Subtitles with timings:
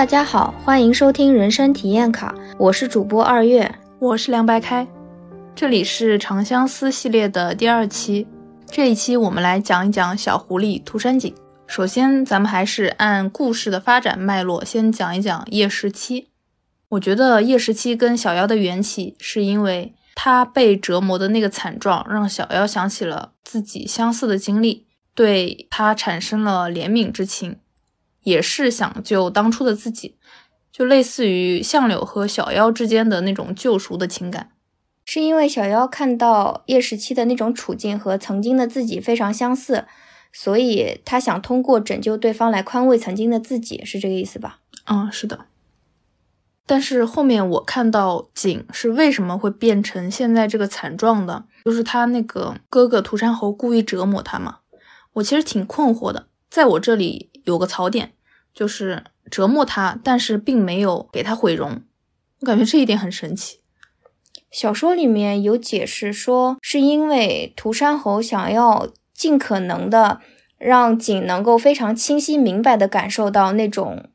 [0.00, 4.88] 大家好，欢迎收听人生体验卡，我是主播二月，我是凉白开，
[5.54, 8.26] 这里是长相思系列的第二期，
[8.66, 11.34] 这一期我们来讲一讲小狐狸涂山璟。
[11.66, 16.30] 首先，咱们还是按故事的发展脉络，先讲一讲叶十七。
[16.88, 27.58] 我觉得叶十七跟小妖的缘起，是因为他被折磨的那个惨状，让小妖想起了自己相似的经历，对他产生了怜悯之情。
[28.22, 30.16] 也是想救当初的自己，
[30.70, 34.50] 就类似于相柳和小妖之间的那种救赎的情感。
[35.06, 39.86] 是因为小妖看到叶十七的那种处境和曾经的自己非常相似，
[40.32, 44.60] 所以他想通过拯救对方来宽慰曾经的自己，是这个意思吧？
[44.84, 45.46] 嗯，是的。
[46.66, 54.58] 但是后面我看到景是为什么会变成现在这个惨状的，就是他那个哥哥涂山侯故意折磨他嘛。
[55.14, 57.29] 我其实挺困惑的，在我这里。
[57.50, 58.12] 有个槽点，
[58.54, 61.82] 就是折磨他，但是并没有给他毁容。
[62.40, 63.58] 我感觉这一点很神奇。
[64.50, 70.20] 小说里面有解释说，是因为涂山侯想要尽可能的
[70.58, 74.08] 让景能够非常清晰明白的感受到那种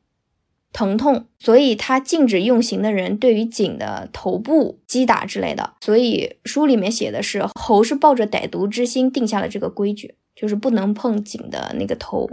[0.72, 5.72] 疼痛，所以他禁止用刑的人对于景的头部击打之类的。
[5.80, 12.28] 所以书里面写的是，侯是抱着歹毒之心定下了这个规矩，就是不能碰景的那个头。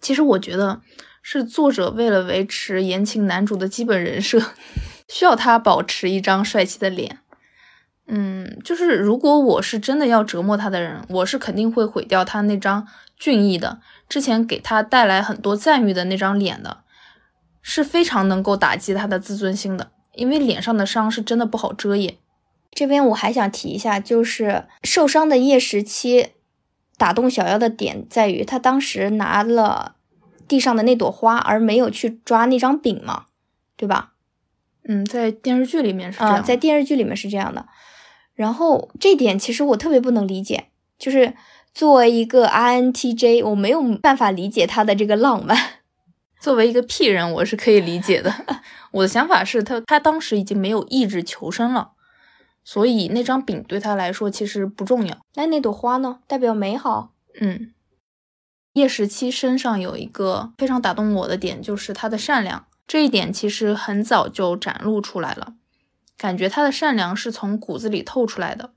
[0.00, 0.80] 其实我觉得
[1.22, 4.40] 是作者为了维持言情男主的基本人设，
[5.08, 7.18] 需要他保持一张帅气的脸。
[8.08, 16.84] 嗯，就是如果我是真的要折磨他的人，我是肯定会毁掉他那张俊逸的、之前给他带来很多赞誉的那张脸的，
[17.60, 19.90] 是非常能够打击他的自尊心的。
[20.14, 22.16] 因为脸上的伤是真的不好遮掩。
[22.70, 26.28] 这边我还想提一下，就是受伤的叶十七
[26.96, 29.94] 打动小妖的点在于，他当时拿了。
[30.48, 33.24] 地上的那朵花，而没有去抓那张饼嘛，
[33.76, 34.12] 对吧？
[34.84, 37.66] 嗯，在电视剧里面是这样，在电视剧里面是这样的。
[38.32, 40.66] 然后这点其实我特别不能理解，
[41.00, 41.34] 就是
[41.74, 45.58] 作为一个 INTJ，我没有办法理解他的这个浪漫。
[46.38, 48.32] 作为一个 P 人，我是可以理解的。
[48.92, 51.90] 我的想法是他，他当时已经没有意志求生了，
[52.68, 55.16] 所以那张饼对他来说其实不重要。
[55.36, 56.18] 那那朵花呢？
[56.26, 57.12] 代表美好？
[57.40, 57.72] 嗯。
[58.72, 62.66] 叶十七身上有一个非常打动我的点，就是他的善良。
[62.88, 65.54] 这一点其实很早就展露出来了，
[66.18, 68.70] 感觉他的善良是从骨子里透出来的。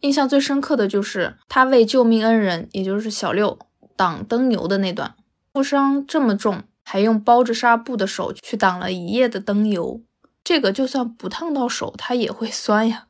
[0.00, 3.58] 印象最深刻的就是他为救命恩人，也就是小六
[3.94, 5.14] 挡灯油的那段，
[5.52, 10.00] 负伤这么重，还用包着纱布的手去挡了一夜的灯油，
[10.42, 13.07] 这个就算不烫到手，他也会酸呀。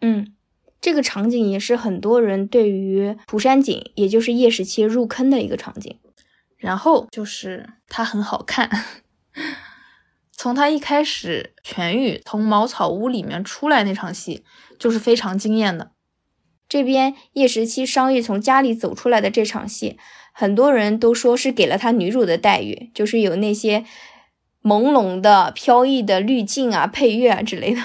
[0.00, 0.34] 嗯。
[0.82, 5.98] 这个场景也是很多人对于涂山璟，也就是叶十七入坑的一个场景。
[6.56, 8.70] 然后就是他很好看，
[10.32, 14.42] 从他一开始痊愈，从茅草屋里面出来那场戏，
[14.78, 15.90] 就是非常惊艳的。
[16.66, 19.98] 这边叶十七伤愈从家里走出来的这场戏，
[20.32, 23.84] 很多人都说是给了他女主的待遇，就是有那些
[24.62, 27.82] 朦胧的、飘逸的滤镜啊、配乐啊之类的。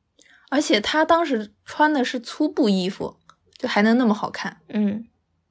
[0.50, 3.18] 而且他当时穿的是粗布衣服，
[3.58, 4.56] 就还能那么好看。
[4.70, 5.06] 嗯，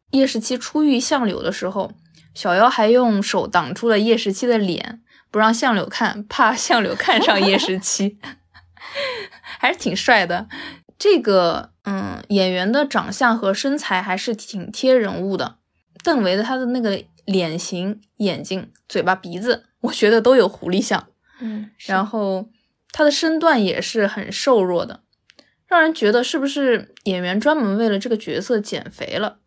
[0.09, 1.93] 叶十七初遇相柳的时候，
[2.33, 8.17] 小妖还用手挡住了叶十七的脸，不让相柳看，怕相柳看上叶十七，
[9.59, 10.47] 还是挺帅的。
[10.97, 15.57] 这个，嗯，演员的长相和身材还是挺贴人物的。
[16.03, 21.07] 邓为的他的那个脸型、眼睛、嘴巴、鼻子，我觉得都有狐狸相。
[21.39, 22.49] 嗯，然后。
[22.93, 25.01] 他的身段也是很瘦弱的，
[25.67, 29.39] 让人觉得是不是演员专门为了这个角色减肥了？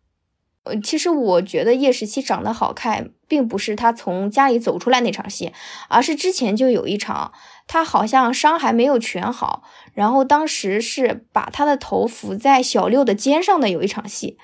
[0.63, 5.51] 呃，其实我觉得叶十七长得好看，并不是他从家里走出来那场戏，
[5.89, 7.33] 而是之前就有一场，
[7.65, 9.63] 他好像伤还没有全好，
[9.95, 14.37] 然后当时是把他的头伏在小六的肩上的有一场戏。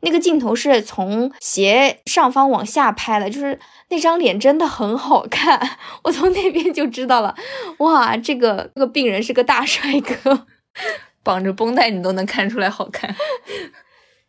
[0.00, 3.60] 那个镜头是从斜上方往下拍的，就是
[3.90, 7.36] 那张脸真的很好看， 我从那边就知道了，
[7.78, 10.48] 哇，这个这个病人是个大帅哥，
[11.22, 13.14] 绑着绷带你都能看出来好看。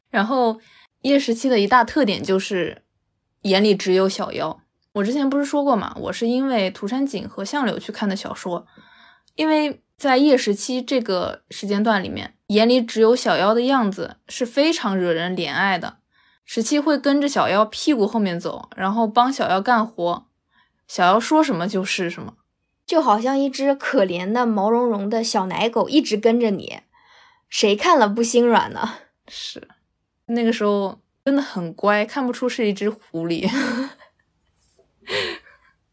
[0.09, 0.59] 然后
[1.01, 2.83] 叶十七的一大特点就是
[3.41, 4.61] 眼里只有小妖。
[4.93, 8.67] 我之前不是说过嘛，我是因为涂山璟和相柳去看的小说，
[9.35, 12.35] 因为在叶十七这个时间段里面。
[12.47, 15.97] 眼里只有小妖的样子是非常惹人怜爱的。
[16.45, 20.27] 十七会跟着小妖屁股后面走，然后帮小妖干活，
[20.87, 22.35] 小妖说什么就是什么，
[22.85, 26.81] 就好像一只可怜的毛茸茸的小奶狗一直跟着你，
[27.49, 28.95] 谁看了不心软呢？
[29.27, 29.67] 是，
[30.25, 33.49] 那个时候真的很乖，看不出是一只狐狸。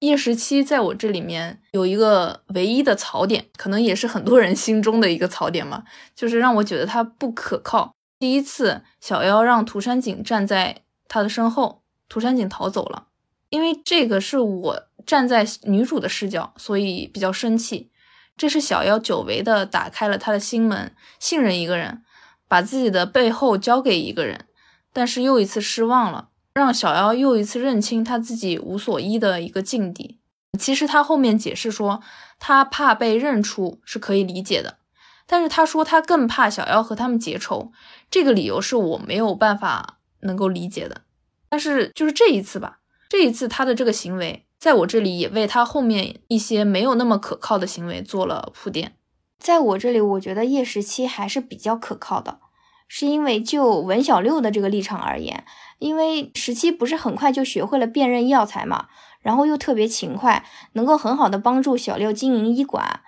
[0.01, 5.85] 叶十七在我这里面有一个唯一的槽点，可能也是很多人心中的一个槽点嘛，
[6.17, 7.95] 就是让我觉得他不可靠。
[8.19, 13.09] 第一次，小妖让涂山璟站在他的身后，涂山璟逃走了，
[13.51, 17.91] 因为这个是我站在女主的视角，所以比较生气。
[18.37, 22.05] 这是小妖久违的打开了他的心门，信任一个人，
[22.47, 24.47] 把自己的背后交给一个人，
[24.93, 26.29] 但是又一次失望了。
[26.53, 30.21] 让小妖又一次认清他自己无所依的一个境地。
[30.57, 32.01] 其实他后面解释说，
[32.39, 34.79] 他怕被认出是可以理解的，
[35.27, 37.73] 但是他说他更怕小妖和他们结仇，
[38.09, 41.01] 这个理由是我没有办法能够理解的。
[41.49, 42.79] 但是就是这一次吧，
[43.09, 48.93] 这一次他的这个行为，在我这里也为他后面一些没有那么可靠的行为做了铺垫。
[49.39, 52.41] 在我这里，我觉得叶十七还是比较可靠的。
[52.87, 55.45] 是因为就文小六的这个立场而言，
[55.79, 58.89] 因为十七不是很快就学会了辨认药材嘛，
[59.23, 63.01] 然后又特别勤快，能够很好的帮助小六经营医馆。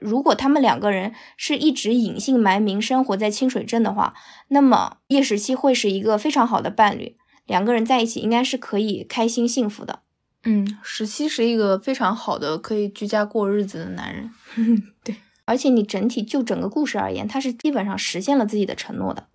[0.00, 4.14] 如果他们两个人是一直隐姓埋名生活在清水镇的话，
[4.48, 7.16] 那么叶十七会是一个非常好的伴侣，
[7.46, 10.00] 两个人在一起应该是可以开心幸福的。
[10.46, 14.30] 嗯，十七是一个非常好的可以居家过日子的男人。
[15.04, 15.14] 对。
[15.44, 19.26] 而且你整体就整个故事而言，他是基本上实现了自己的承诺的，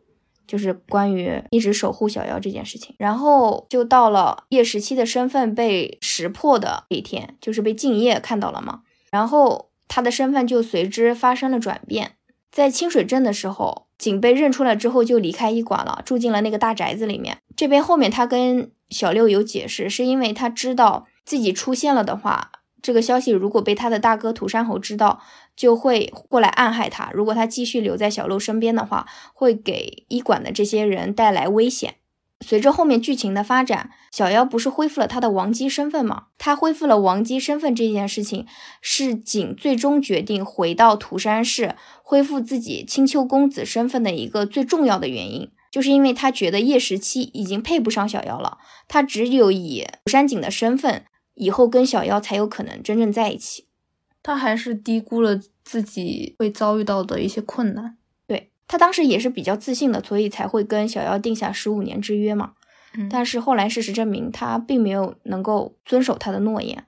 [0.46, 2.94] 就是关于一直守护小妖这件事情。
[2.98, 8.82] 然后就到了叶十七的身份被识破的这一天，就是被敬业看到了嘛。
[9.10, 12.18] 然后他的身份就随之发生了转变。
[12.52, 17.38] 在清水镇的时候，景被认出来之后就离开医馆了，住进了那个大宅子里面。
[17.56, 22.52] 这边后面他跟小六有解释，是因为他知道自己出现了的话。
[22.84, 25.22] 这个消息如果被他的大哥土山侯知道，
[25.56, 27.12] 就会过来暗害他。
[27.14, 31.96] 如果他继续留在小六身边的话，会给医馆的这些人带来危险。
[32.44, 36.24] 随着后面剧情的发展，小妖不是恢复了他的王姬身份吗？
[36.40, 38.48] 他恢复了王姬身份这件事情，
[38.82, 51.06] 是景最终决定回到涂山市，恢复自己青丘公子身份的一个最重要的原因，就是因为他觉得叶十七已经配不上小妖了，他只有以土山璟的身份。
[51.34, 53.66] 以后跟小妖才有可能真正在一起，
[54.22, 57.98] 他还是低估了自己会遭遇到的一些困难。
[58.28, 62.52] 对他当时也是比较自信的，所以才会跟小妖定下十五年之约嘛。
[63.10, 66.84] 但是后来事实证明，他并没有能够遵守他的诺言。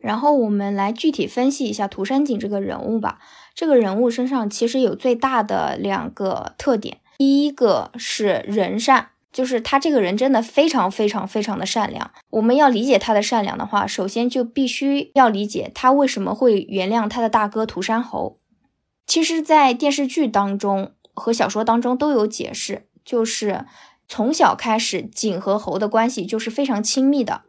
[0.00, 3.18] 然后我们来具体分析一下涂山璟这个人物吧。
[3.54, 9.10] 这个人物身上其实有最大的两个特点，第一个是人善。
[9.32, 12.12] 就是他这个人真的非常非常非常的善良。
[12.30, 18.38] 我们要理解他的善良的话，首先就必须要理解他为什么会原谅他的大哥涂山侯。
[19.08, 23.64] 其实，在电视剧当中和小说当中都有解释，就是
[24.06, 27.42] 从小开始，景和侯的关系就是非常亲密的。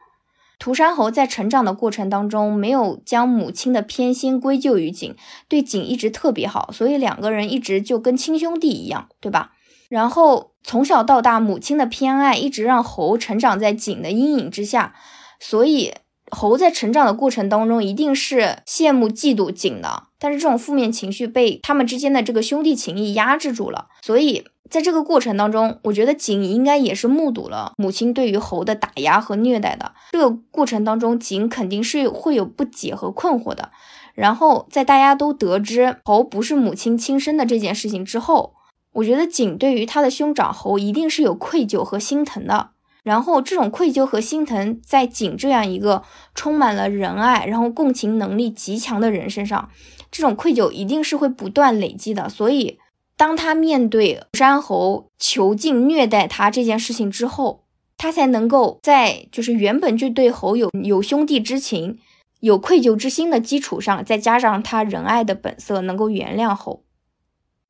[0.58, 5.16] 涂山侯在成长的过程当中，没有将母亲的偏心归咎于景，
[5.48, 9.52] 对景一直特别好，所以两个人一直就跟亲兄弟一样，对吧？
[9.88, 14.96] 然后从小到大，母亲的偏爱一直让猴成长在景的阴影之下，
[15.40, 15.94] 所以
[16.32, 20.08] 猴在成长的过程当中一定是羡慕嫉妒景的。
[20.18, 29.94] 但是这种负面情绪被他们之间的这个兄弟情谊压制住了，所以在这个过程当中，我觉得景应该也是目睹了母亲对于猴的打压和虐待的。
[30.14, 33.70] 这个过程当中，景肯定是会有不解和困惑的。
[34.16, 38.54] 然后在大家都得知猴不是母亲亲生的这件事情之后。
[38.96, 42.70] 我觉得景对于他的兄长侯一定是有愧疚和心疼的，
[43.04, 46.02] 然后这种愧疚和心疼在景这样一个
[46.34, 49.70] 充满了仁爱，然后共情能力极强的人身上，
[50.10, 52.30] 这种愧疚一定是会不断累积的。
[52.30, 52.80] 所以，
[53.18, 57.66] 当他面对山侯囚禁虐待他这件事情之后，
[57.98, 62.00] 他才能够在就是原本就对侯有有兄弟之情、
[62.40, 66.86] 有愧疚之心的基础上，再加上他仁爱的本色，能够原谅侯。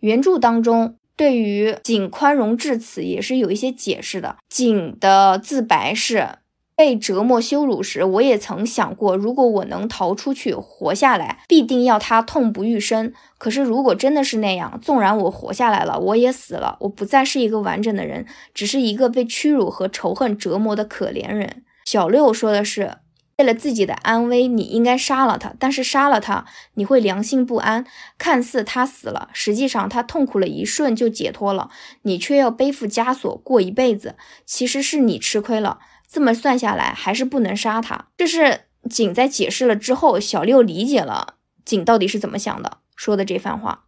[0.01, 0.97] 原著当中。
[1.15, 4.37] 对于景宽容至此，也是有一些解释的。
[4.49, 6.27] 景的自白是：
[6.75, 13.13] 被折磨羞辱时，我也曾想过，如果我能逃出去活下来，必定要他痛不欲生。
[13.37, 21.63] 可是如果真的是那样，纵然我活下来了，我也死了，我不再是一个完整的人，只是一个被屈辱和仇恨折磨的可怜人。
[21.85, 22.97] 小六说的是。
[23.37, 25.53] 为了自己的安危，你应该杀了他。
[25.59, 27.85] 但是杀了他，你会良心不安。
[28.17, 31.69] 看似他死了，实际上他痛苦了一瞬就解脱了，
[32.03, 34.15] 你却要背负枷锁过一辈子。
[34.45, 35.79] 其实是你吃亏了。
[36.07, 38.07] 这么算下来，还是不能杀他。
[38.15, 43.84] 这是景在解释了之后，小六理解了景到底是怎么想的，说的这番话。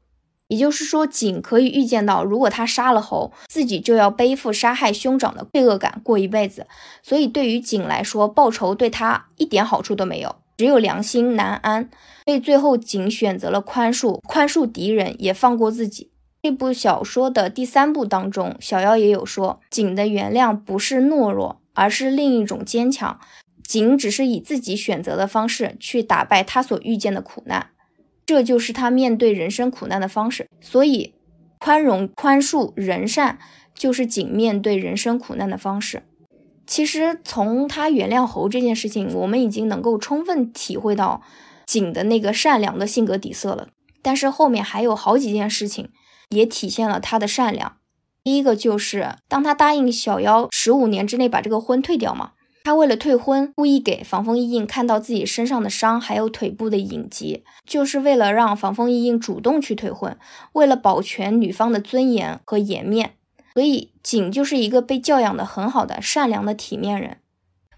[0.47, 6.67] 也就是说，景可以预见到，如果他杀了猴，自己就要背负杀害兄长的罪恶感过一辈子。
[7.03, 10.35] 所以，对于景来说，报仇对他一点好处都没有。
[10.57, 11.89] 只有良心难安，
[12.25, 16.09] 所以最后景选择了宽恕，宽恕敌人，也放过自己。
[16.41, 23.19] 这部小说的第三部当中，小妖也有说，景的原谅不是懦弱，而是另一种坚强。
[23.63, 27.71] 景只是以自己选择的方式去打败他所遇见的苦难，
[28.27, 30.47] 这就是他面对人生苦难的方式。
[30.61, 31.15] 所以，
[31.57, 33.39] 宽容、宽恕、仁善，
[33.73, 36.03] 就是景面对人生苦难的方式。
[36.67, 41.23] 其实，从他原谅猴这件事情，我们已经能够充分体会到
[41.65, 43.69] 景的那个善良的性格底色了。
[44.03, 45.89] 但是后面还有好几件事情。
[46.29, 47.77] 也体现了他的善良。
[48.21, 52.31] 第一个就是，当他答应小妖十五年之内把这个婚退掉嘛，
[52.67, 60.17] 他为了退婚，故意给防风一印看到自己身上的伤，还有腿部的隐疾，就是为了让防风一印主动去退婚，
[60.51, 63.13] 为了保全女方的尊严和颜面。
[63.53, 67.19] 所以，景就是一个被教养的很好的、善良的体面人。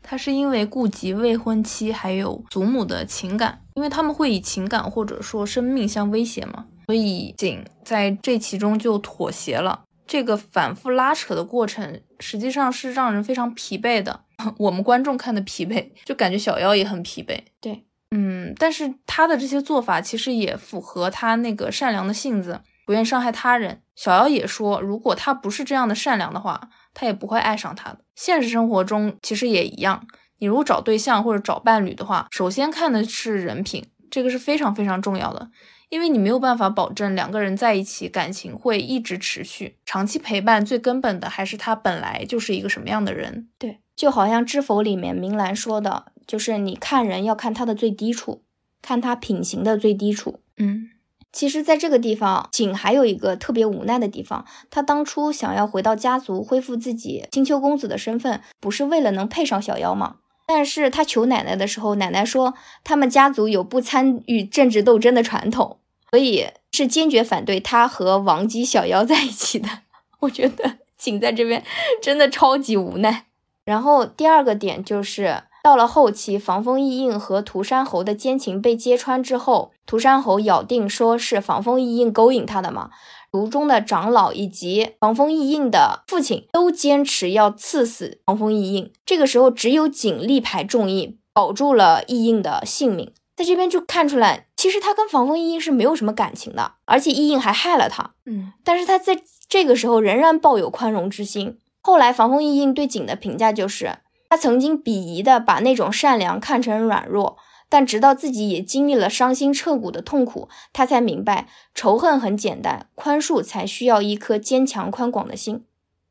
[0.02, 6.66] 他是因为顾及未婚妻还有祖母的情感，因为他们会以情感或者说生命相威胁嘛。
[6.88, 9.84] 所以景在这其中就妥协了。
[10.10, 14.22] 这个反复拉扯的过程，实际上是让人非常疲惫的。
[14.58, 17.40] 我们观众看的疲惫，就感觉小妖也很疲惫。
[17.62, 23.84] 对，嗯，但是他的这些做法其实也符合他那个善良的性子，不愿伤害他人。
[23.96, 28.00] 小妖也说，如果他不是这样的善良的话，他也不会爱上他的。
[28.16, 30.08] 现实生活中其实也一样，
[30.40, 35.52] 你如果找对象或者找伴侣的话，首先看的是人品，这个是非常非常重要的。
[35.90, 43.50] 因为你没有办法保证两个人在一起感情会一直持续，长期陪伴最根本的还是他本来就是一个什么样的人。
[43.58, 48.44] 对，就好像《知否》里面明兰说的，就是你看人要看他的最低处，
[48.82, 50.42] 看他品行的最低处。
[50.58, 50.90] 嗯，
[51.32, 60.18] 其实，在这个地方，景还有一个特别无奈的地方，他当初想要回到家族，恢复自己青丘公子的身份，不是为了能配上小妖吗？
[60.52, 65.78] 但是他求奶奶的时候，奶奶说他们家族有不参与政治斗争的传统，
[66.10, 69.70] 所以是坚决反对他和王姬小妖在一起的。
[70.22, 71.64] 我觉得景在这边
[72.02, 73.26] 真的超级无奈。
[73.64, 82.90] 然后第二个点就是到了后期，防风异印和涂山侯的奸情被揭穿之后，涂山侯咬定说是防风异印勾引他的嘛。
[83.32, 88.92] 族中的长老以及防风异印的父亲都坚持要赐死防风异印。
[89.06, 93.14] 这个时候，只有景力排众议，保住了异印的性命。
[93.36, 98.12] 在这边就看出来，其实他跟防风异印是没有什么感情的，而且异印还害了他。
[98.26, 101.60] 嗯，但是他在这个时候仍然抱有宽容之心。
[101.82, 107.38] 后来，防风异印对景的评价就是，他曾经鄙夷的把那种善良看成软弱。
[107.72, 115.64] 但直到自己也经历了伤心彻骨的痛苦，他才明白仇恨很简单，宽恕才需要一颗坚强宽广的心。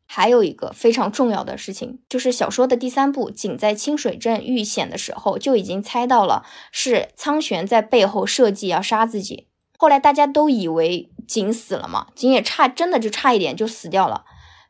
[0.07, 9.49] 还有一个非常重要的事情，就是小说的第三部，景在清水镇遇险的时候就已经猜到了是苍玄在背后设计要杀自己。
[9.77, 14.25] 后来大家都以为景死了嘛，景也差真的就差一点就死掉了。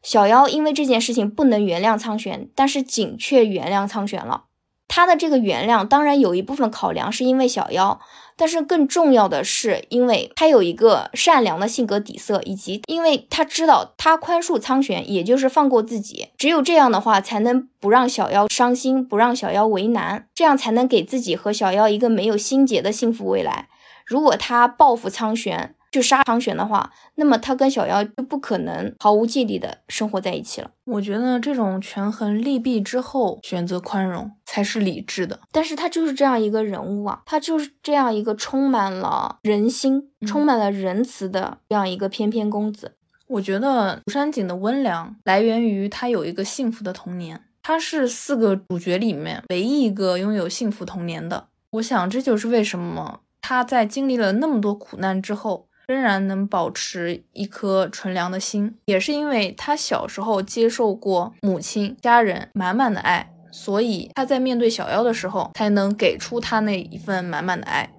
[0.08, 4.44] 小妖因为这件事情不能原谅苍玄，但是景却原谅苍玄了。
[4.88, 8.00] 他的这个原谅，当然有一部分考量是因为小妖，
[8.34, 23.68] 但是更重要的是，因为他有一个善良的性格底色，以及因为他知道他宽恕苍玄，也就是放过自己，只有这样的话，才能不让小妖伤心，不让小妖为难，这样才能给自己和小妖一个没有心结的幸福未来。
[24.06, 30.70] 如果他报复苍玄，去杀长玄的话，那么他跟小妖就不可能毫无芥蒂的生活在一起了。
[30.84, 35.40] 我觉得这种权衡利弊之后选择宽容才是理智的。
[35.52, 42.92] 但是他就是这样一个人物啊，他就是这样一个充满了人心、充满了仁慈的这样一个翩翩公子。
[43.28, 51.48] 我觉得涂山璟的温良来源于他有一个幸福的童年，他是四个主角里面唯一一个拥有幸福童年的。
[51.72, 55.67] 我想这就是为什么他在经历了那么多苦难之后。
[55.88, 67.90] 仍然能保持一颗纯良的心，也是因为他小时候接受过母亲、家人满满的爱，所以他在面对小妖的时候，才能给出他那一份满满的爱。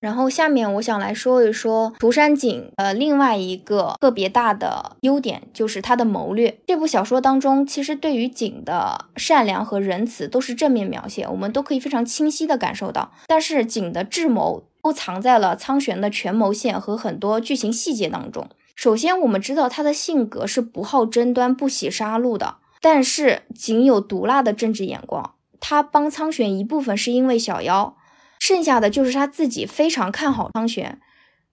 [0.00, 6.58] 然后下面我想来说一说涂山璟呃另外一个特别大的优点，就是他的谋略。
[6.66, 13.12] 这部小说当中，其实对于璟的善良和仁慈都是正面描写，我们都可以非常清晰的感受到。
[13.26, 14.64] 但是璟的智谋。
[14.84, 18.50] 都藏在了苍玄的权谋线和很多剧情细节当中。
[18.74, 25.36] 首先，我们知道他的性格是不好争端、不喜杀戮的，但是仅有毒辣的政治眼光。
[25.58, 27.96] 他帮苍玄一部分是因为小妖，
[28.38, 31.00] 剩下的就是他自己非常看好苍玄，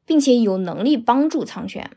[0.05, 1.89] 并且有能力帮助苍玄。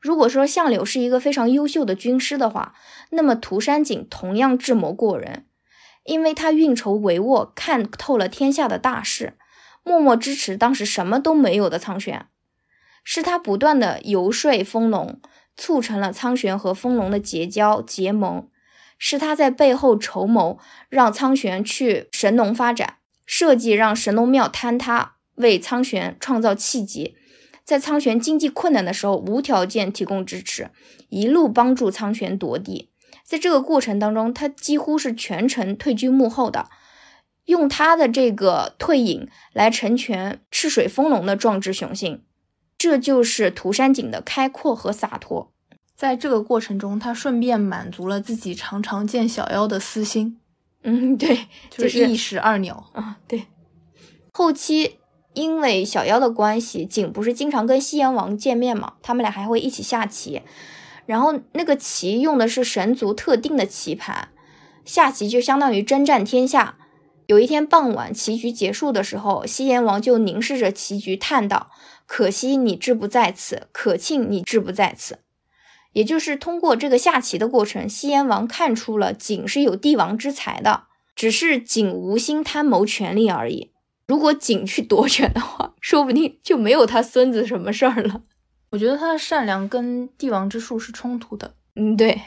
[0.00, 2.74] 如果说相柳是一个非常优秀的军师的话，
[3.10, 5.46] 那么涂山璟同样智谋过人。
[6.02, 9.38] 因为他运筹帷幄，看透了天下的大事，
[9.84, 12.26] 默默支持当时什么都没有的苍玄。
[13.04, 15.20] 是他不断的游说丰隆，
[15.56, 18.48] 促成了苍玄和丰隆的结交结盟。
[18.96, 27.16] 是他在背后筹谋，让苍玄去神农发展，设计让神农庙坍塌，为苍玄创造契机。
[27.64, 30.70] 在苍玄经济困难的时候，无条件提供支持，
[31.08, 32.90] 一路帮助苍玄夺地。
[33.24, 36.68] 在这个过程当中，他几乎是全程退居幕后的，
[37.46, 42.22] 用他的这个退隐来成全赤水丰隆的壮志雄心。
[42.76, 45.52] 这就是涂山璟的开阔和洒脱。
[45.96, 50.38] 在这个过程中，他顺便满足了自己常常见小妖的私心。
[50.82, 53.18] 嗯，对，就是一石二鸟啊。
[53.26, 53.44] 对，
[54.32, 54.98] 后期。
[55.36, 58.92] 因为小妖的关系，景不是经常跟西炎王见面嘛？
[59.02, 60.42] 他们俩还会一起下棋，
[61.06, 64.28] 然后那个棋用的是神族特定的棋盘，
[64.84, 66.76] 下棋就相当于征战天下。
[67.26, 71.70] 有一天傍晚，棋局结束的时候，西炎王就凝视着棋局，叹道
[72.06, 75.20] ：“可惜你志不在此，可庆你志不在此。”
[75.92, 83.70] 也就是通过这个下棋的过程，西炎王看出了景是有帝王之才的，只是景无心贪谋权力而已。
[84.08, 88.22] 如果景去夺权的话，说不定就没有他孙子什么事儿了。
[88.70, 91.54] 我觉得他的善良跟帝王之术是冲突的。
[91.76, 92.20] 嗯，对，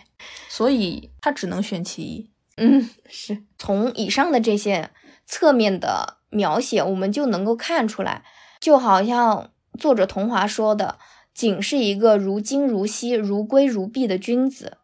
[0.48, 2.30] 所以他只能选其一。
[2.58, 4.90] 嗯，是从以上的这些
[5.26, 8.24] 侧面的描写，我们就能够看出来，
[8.60, 10.98] 就好像作者童华说的，
[11.34, 14.78] 景是一个如金如锡、如圭如璧的君子。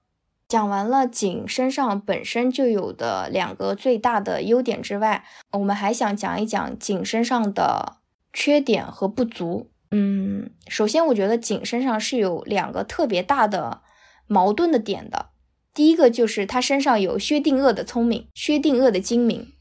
[0.48, 7.98] 讲完了景身上本身就有的两个最大的优点之外，我们还想讲一讲景身上的
[8.32, 9.72] 缺点和不足。
[9.90, 13.82] 嗯，首先我觉得景身上是有两个特别大的
[14.28, 15.33] 矛盾的点的。
[15.74, 19.54] 第一个就是他身上有薛定谔的聪明，薛定谔的精明，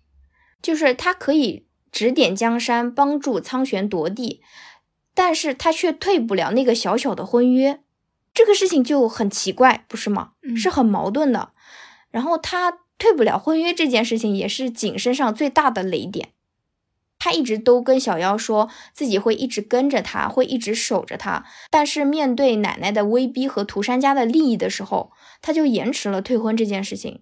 [0.61, 4.43] 就是他可以指点江山，帮助苍玄夺地，
[5.15, 7.81] 但是他却退不了那个小小的婚约。
[8.35, 10.33] 这个事情就很奇怪，不是吗？
[10.57, 11.53] 是很矛盾的。
[12.11, 16.31] 然后他退不了婚约这件事情，也是景身上最大的雷点。
[17.25, 21.45] 他一直都跟小妖说自己会一直跟着他，会一直守着他。
[21.71, 27.21] 但是面对奶奶的威逼和涂山家的利益的时候，他就延迟了退婚这件事情，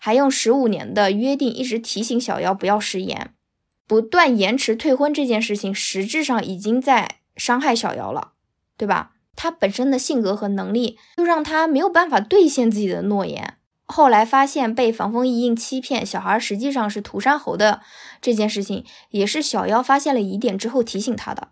[0.00, 3.34] 还用十五年的约定一直提醒小妖不要食言。
[3.86, 8.32] 不断延迟退婚这件事情，实质上已经在伤害小妖了，
[8.78, 9.10] 对吧？
[9.36, 13.58] 他本身的性格和能力，又让他没有办法兑现自己的诺言。
[13.84, 17.82] 后来发现被防风一印欺骗，小孩实际上是涂山侯的
[18.22, 21.48] 这件事情，也是小妖发现了疑点之后提醒他的。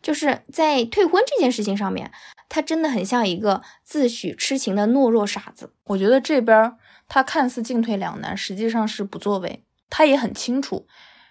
[0.00, 2.10] 就是在退婚这件事情上面，
[2.48, 5.72] 他真的很像一个自诩痴情的懦弱傻子。
[5.84, 6.72] 我觉得这边
[7.08, 9.64] 他看似进退两难，实际上是不作为。
[9.90, 10.86] 他也很清楚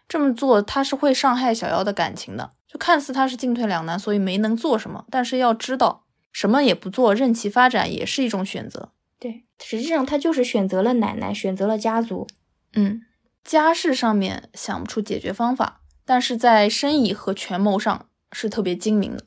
[0.07, 2.51] 这么做他是会伤害小妖的感情的。
[2.67, 5.05] 就看似他是进退两难，所以没能做什么。
[5.09, 8.91] 但是要知道，什么也不做，任其发展也是一种选择。
[9.19, 12.27] 对，实际上他就是选择了奶奶，选择了家族。
[12.73, 13.03] 嗯，
[13.45, 19.23] 家事上面想不出解决方法，但是在生意和权谋上是特别精明的，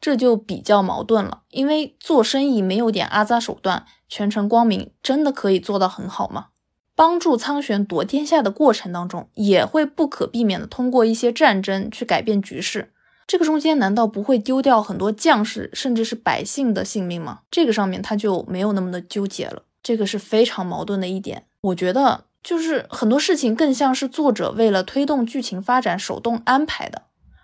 [0.00, 1.42] 这就比较矛盾了。
[1.50, 6.46] 因为做生意没有点阿扎手段，全程光明，真的可以做到很好吗？
[6.94, 12.92] 帮助苍玄夺天下的过程当中，也会不可避免的通过一些战争去改变局势。
[13.26, 17.40] 这个中间难道不会丢掉很多将士甚至是百姓的性命吗？
[17.50, 19.64] 这个上面他就没有那么的纠结了。
[19.82, 21.44] 这个是非常矛盾的一点。
[21.60, 27.02] 我觉得就是很多事情更像是作者为了推动剧情发展手动安排的，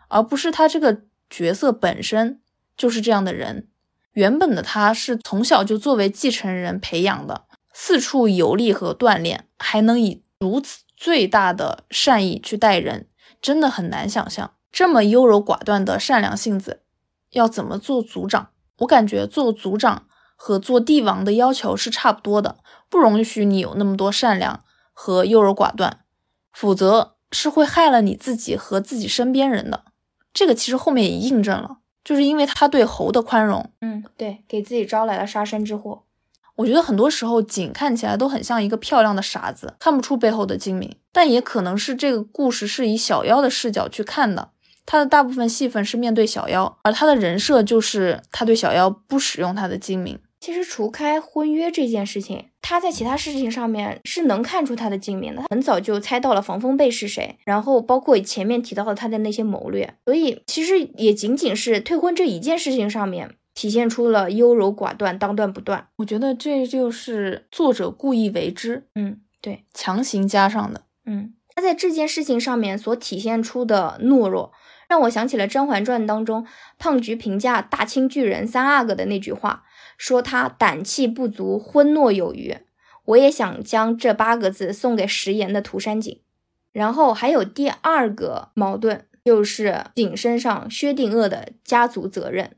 [0.09, 2.40] 而不是他这个角色本身
[2.75, 3.69] 就是这样的人。
[4.14, 7.45] 原本的他是从小就作为继承人培养的。
[7.75, 13.07] 四处游历和锻炼，还能以如此最大的善意去待人，
[13.43, 16.81] 真的很难想象这么优柔寡断的善良性子
[17.33, 18.49] 要怎么做族长。
[18.79, 22.57] 我感觉做族长和做帝王的要求是差不多的，
[22.88, 24.63] 不容许你有那么多善良
[24.95, 26.01] 和优柔寡断，
[26.51, 29.85] 否则是会害了你自己和自己身边人的。
[30.33, 36.05] 这个其实后面也印证了，就是因为他对猴的宽容，嗯，对，给自己招来了杀身之祸。
[36.57, 40.97] 我觉得很多时候景看起来都很像一个漂亮的傻子，看不出背后的精明。
[41.13, 44.51] 但也可能是这个故事是以小妖的视角去看的，
[44.87, 50.19] 他的大部分戏份是面对小妖，而他的人设就是他对小妖不使用他的精明。
[50.41, 55.42] 其实除开婚约这件事情，他在其他事情上面是能看出他的精明的。
[55.42, 63.37] 他很早就猜到了防风背是谁，然后包括前面提到的他的那些谋略，所以其实也仅仅是退婚这一件事情上面。
[63.55, 65.87] 体现出了优柔寡断、当断不断。
[65.98, 68.88] 我觉得这就是作者故意为之。
[68.96, 70.83] 嗯，对，强行加上的。
[71.07, 74.53] 嗯，他在这件事情上面所体现出的懦弱，
[74.88, 76.44] 让我想起了《甄嬛传》当中
[76.79, 79.62] 胖菊评价大清巨人三阿哥的那句话，
[79.97, 82.57] 说他胆气不足，昏懦有余。
[83.07, 86.21] 我也想将这八个字送给食言的涂山璟。
[86.73, 92.53] 然后还有第二个矛盾，就是景身上薛定谔的家族责任。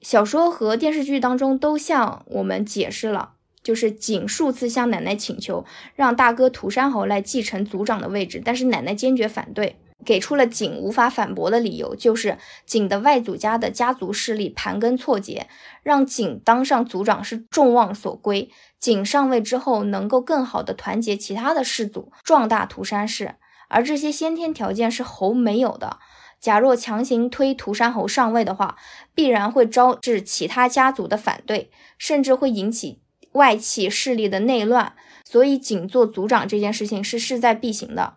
[0.00, 15.48] 小说和电视剧当中都向我们解释了，就是景数次向奶奶请求让大哥涂山侯来继承族长的位置，但是奶奶坚决反对，给出了景无法反驳的理由，就是景的外祖家的家族势力盘根错节，
[15.82, 18.50] 让景当上族长是众望所归。
[18.78, 23.36] 景上位之后，能够更好的团结其他的氏族，壮大涂山氏，
[23.68, 25.98] 而这些先天条件是侯没有的。
[26.38, 28.76] 假若强行推涂山侯上位的话，
[29.14, 33.00] 必然会招致其他家族的反对，甚至会引起
[33.32, 34.94] 外戚势力的内乱。
[35.24, 38.14] 所以，仅做族长这件事情是势在必行的。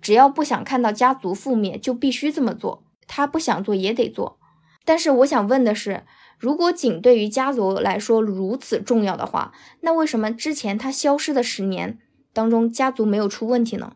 [0.00, 2.82] 只要不想看到家族覆灭，就必须这么做。
[3.06, 4.38] 他不想做也得做。
[4.84, 6.04] 但是，我想问的是，
[6.38, 11.98] 如果仅对于家族来说如此重要的话，那为什么之前他消失的十年
[12.32, 13.92] 当中，家族没有出问题呢？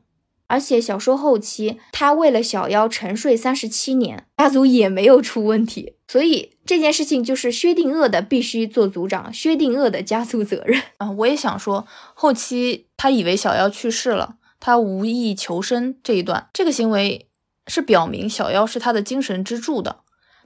[0.47, 11.11] 而且小说后期，他为了小妖沉睡三十七年，家族也没有出问题，所以这件事情就是薛定谔的必须做族长，薛定谔的家族责任啊。
[11.13, 17.29] 我也想说，后期他以为小妖去世了，他无意求生这一段，这个行为
[17.67, 19.99] 是表明小妖是他的精神支柱的，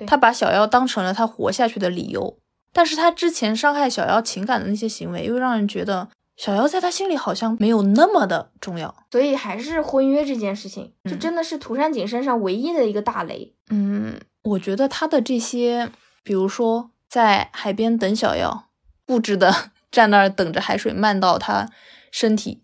[0.08, 2.36] 他把小妖当成了他活下去的理由。
[2.72, 6.08] 但是他之前伤害小妖情感的那些行为，又让人觉得。
[6.36, 13.54] 小妖在他心里好像没有那么的重要，所以还是婚约这件事情，就真的是涂山璟身上唯一的一个大雷。
[13.70, 15.90] 嗯，我觉得他的这些，
[16.24, 18.66] 比如说在海边等小妖，
[19.04, 19.52] 固执的
[19.90, 21.68] 站那儿等着海水漫到他
[22.12, 22.62] 身体，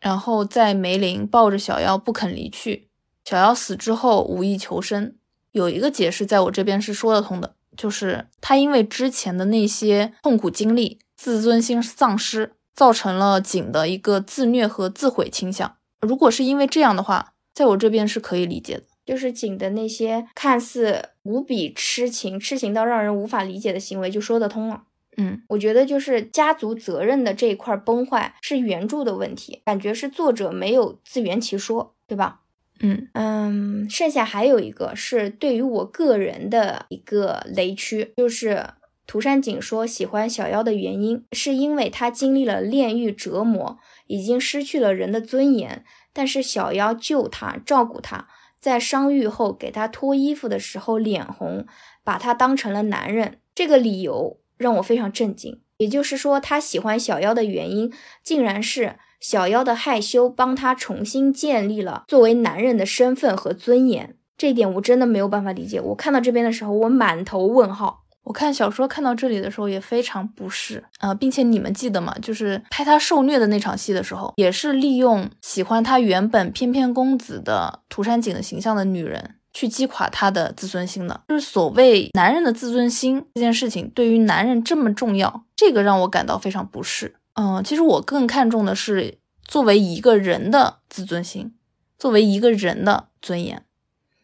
[0.00, 2.88] 然后在梅林抱着小妖不肯离去，
[3.24, 5.14] 小妖死之后无意求生，
[5.52, 12.52] 有一个解释在我这边是说得通的，就是他因为之前的那些痛苦经历，自尊心丧失。
[12.78, 15.78] 造成了景的一个自虐和自毁倾向。
[16.00, 18.84] 如果是因为这样的话，在我这边是可以理解的。
[19.04, 24.84] 就是景的那些看似无比痴情、痴情到让人无法理解的行为，就说得通了。
[25.18, 32.40] 嗯，我觉得就是家族责任的这一块崩坏是原著的问题，感觉是作者没有自圆其说，对吧？
[32.80, 38.64] 嗯嗯，剩下还有一个是对于我个人的一个雷区，就是。
[39.10, 45.82] 涂山璟说喜欢小妖的原因，是因为他经历了炼狱折磨，已经失去了人的尊严。
[46.12, 48.28] 但是小妖救他，照顾他，
[48.60, 51.66] 在伤愈后给他脱衣服的时候脸红，
[52.04, 53.38] 把他当成了男人。
[53.54, 55.60] 这个理由让我非常震惊。
[55.78, 57.92] 也就是说，他喜欢小妖的原因，
[58.22, 64.16] 竟然是小妖的害羞帮他重新建立了作为男人的身份和尊严。
[64.36, 65.80] 这一点我真的没有办法理解。
[65.80, 68.04] 我看到这边的时候，我满头问号。
[68.24, 72.14] 我看小说看到这里的时候也非常不适啊，并且你们记得吗？
[72.20, 81.20] 就是拍他受虐的那场戏的时候，也是利用喜欢他原本翩翩公子的涂山璟的形象的女人去击垮他的自尊心的。
[81.28, 87.16] 就是所谓男人的自尊心这件事情，对于男人这么重要，这个让我感到非常不适。
[87.34, 91.54] 嗯，其实我更看重的是作为一个人的自尊心，
[91.98, 93.64] 作为一个人的尊严。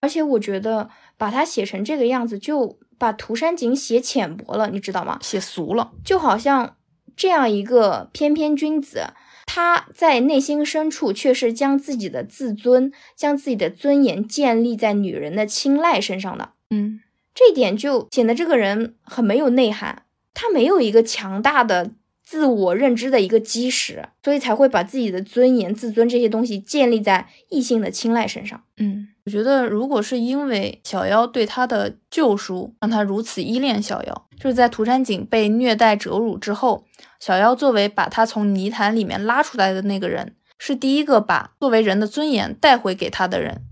[0.00, 2.78] 而且我觉得把他写成这个样子就。
[2.96, 5.18] 把涂山璟写浅薄了，你知道吗？
[5.20, 6.76] 写俗了，就好像
[7.16, 9.08] 这样一个翩翩君子，
[9.46, 16.50] 他在内心深处却是将自己的自尊、将自己的尊严建立在女人的青睐身上的。
[16.70, 17.00] 嗯，
[17.34, 20.02] 这点就显得这个人很没有内涵，
[20.32, 21.92] 他没有一个强大的
[22.24, 28.62] 自我认知的一个基石，所以才会把自己的尊严、自尊这些东西建立在异性的青睐身上。
[28.78, 29.08] 嗯。
[29.26, 36.84] 我觉得，如果是因为小妖对他的救赎，让他如此依恋小妖，就是在涂山璟被虐待折辱之后，
[37.20, 43.62] 小妖作为把他从泥潭里面拉出来的那个人，是第一个把作为人的尊严带回给他的人。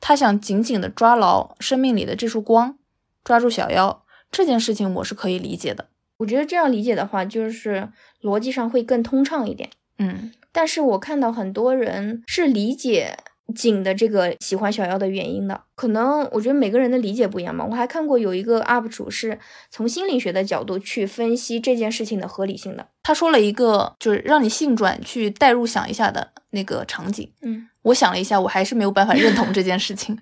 [0.00, 2.78] 他想紧紧地抓牢生命里的这束光，
[3.22, 5.88] 抓住小妖这件事情，我是可以理解的。
[6.18, 7.88] 我觉得这样理解的话，就是
[8.22, 9.70] 逻辑上会更通畅一点。
[9.98, 13.18] 嗯，但是我看到很多人是理解。
[13.54, 17.64] 景的这个喜欢小妖的原因的，可能我觉得每个人的理解不一样嘛。
[17.64, 19.38] 我还看过有一个 UP 主是
[19.70, 22.88] 从心理学的角度去分析这件事情的合理性的。
[23.02, 27.30] 他说了一个就是让你性转去代入想一下的那个场景。
[27.42, 30.18] 嗯，我想了一下，我还是没有办法认同这件事情。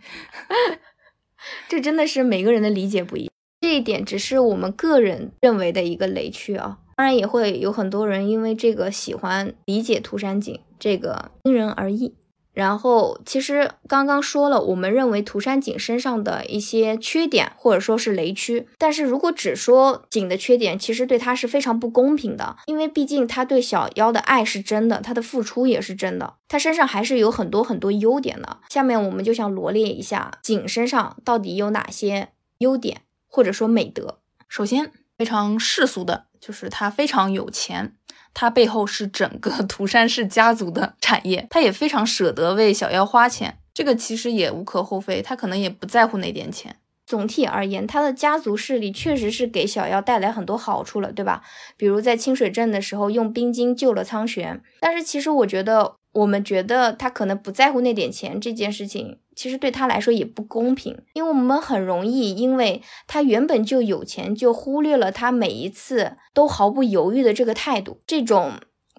[1.69, 3.33] 这真的是每个人的理解不一样。
[3.61, 6.79] 这这一点只是我们个人认为的一个雷区啊。
[6.97, 12.15] 当然也会有很多人因为这个喜欢理解涂山璟，这个因人而异。
[12.59, 18.67] 然后，其实刚刚说了，我们认为涂山璟身上的一些缺点，或者说是雷区。
[18.77, 28.59] 但是如果只说璟的缺点，其实对他是非常不公平的，因为毕竟他对小妖的爱是真的，他的付出也是真的，他身上还是有很多很多优点的。
[28.71, 34.19] 下面我们就想罗列一下璟身上到底有哪些优点，或者说美德。
[34.49, 37.95] 首先，非常世俗的就是他非常有钱。
[38.41, 46.77] 他背后是整个 涂山氏家族的产业，他也非常舍得为小妖花钱，这个其实也无可厚非，他可能也不在乎那点钱。
[47.05, 51.43] 总体而言，他的家族势力确实是给小妖带来很多好处了，对吧？
[51.77, 59.19] 比如在清水镇的时候用冰晶救了苍玄，但是其实我觉得，我们觉得他可能不在乎那点钱这件事情。
[59.35, 68.55] 其实对他来说也不公平，因为我们很容易，因为他原本就有钱，就忽略了他每一次都毫不犹豫的这个态度，这种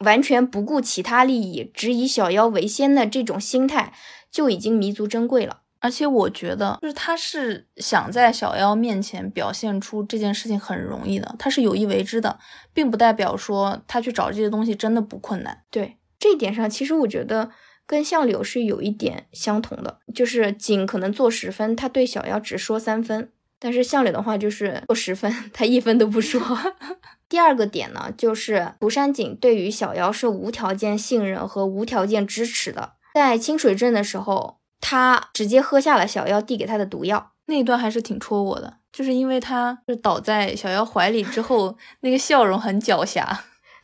[0.05, 3.93] 完全不顾其他利益，只以小妖为先的这种心态，
[4.31, 5.63] 就已经弥足珍贵了。
[5.81, 12.39] 而且我觉得，就是他是想在小妖面前表现出这件事情很容易的，他是有意为之的，
[12.73, 15.63] 并不代表说他去找这些东西真的不困难。
[15.69, 17.51] 对这一点上，其实我觉得。
[17.89, 26.39] 跟相柳是有一点相同的，就是景可能做十分，他对小妖只说三分，但是相柳的话就是做十分，他一分都不说。
[27.27, 32.91] 第二个点呢，就是涂山璟对于小妖是无条件信任和无条件支持的。
[33.15, 43.35] 在清水镇的时候，他直接喝下了小妖递给他的毒药，那一段还是挺戳我的，就是因为他是倒在小妖怀里之后，那个笑容很狡黠。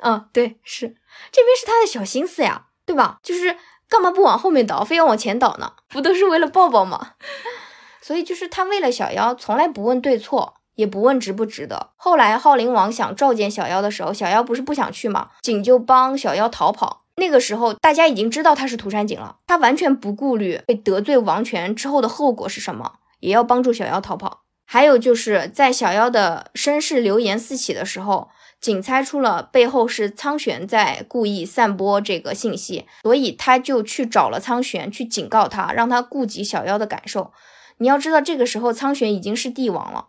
[0.06, 0.96] 嗯，对，是
[1.32, 3.20] 这边是他的小心思呀，对吧？
[3.22, 3.58] 就是。
[3.88, 5.74] 干嘛不往后面倒，非要往前倒呢？
[5.90, 7.12] 不都是为了抱抱吗？
[8.02, 11.92] 所以就是他为了小妖，从来不问对错，也不问值不值得。
[11.96, 15.30] 后来浩灵王想召见小妖的时候，小妖不是不想去吗？
[15.44, 17.04] 景就帮小妖逃跑。
[17.18, 24.42] 那个时候大家已经知道他是涂山璟了，他完全不顾虑被得罪王权之后的后果是什么，也要帮助小妖逃跑。
[24.66, 28.30] 还有就是在小妖的身世流言四起的时候。
[28.66, 37.32] 仅猜出了背后是苍玄在故意散播这个信息，所以他就去找了苍玄，去警告他，让他顾及小妖的感受。
[37.78, 40.08] 你要知道，这个时候苍玄已经是帝王了，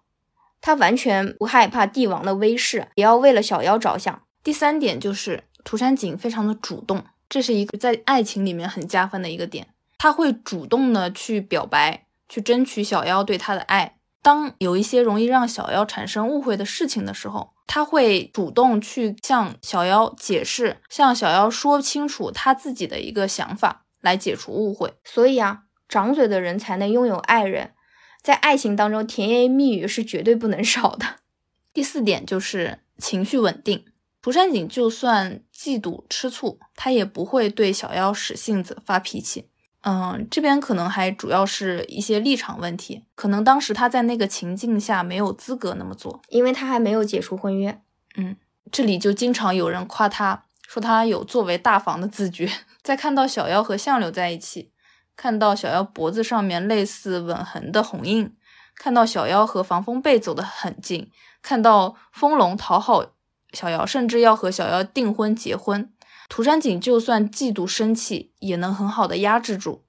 [0.62, 4.22] 他完全不害怕帝王的威势，也要为了小妖着想。
[4.42, 9.66] 第三点就是涂山璟非常的主动，这是一个在爱情里面很加分的一个点，
[9.98, 13.95] 他会主动的去表白，去争取小妖对他的爱。
[14.26, 17.52] 当有一些容易让小妖产生误会的事情的时候。
[17.68, 24.94] 他会主动去向小妖解释，向小妖说清楚他自己的一个想法，来解除误会。
[25.04, 27.74] 所以啊，长嘴的人才能拥有爱人，
[28.20, 31.06] 在爱情当中，甜言蜜语是绝对不能少的。
[31.72, 33.84] 第四点就是情绪稳定。
[34.20, 39.50] 涂山璟就算嫉妒吃醋，他也不会对小妖使性子发脾气。
[39.88, 47.80] 嗯，这边可能还主要是一些立场问题，可能当时他在那个情境下没有资格那么做，因为他还没有解除婚约。
[48.16, 48.34] 嗯，
[48.72, 52.50] 这里就经常有人夸他，说他有作为大房的自觉。
[52.82, 54.72] 在看到小妖和相柳在一起，
[55.16, 58.34] 看到小妖脖子上面类似吻痕的红印，
[58.74, 63.04] 看到小妖和防风被走得很近，看到风龙讨好
[63.52, 65.92] 小妖，甚至要和小妖订婚结婚。
[66.28, 69.82] 涂山璟就算嫉妒生气，也能很好的压制住，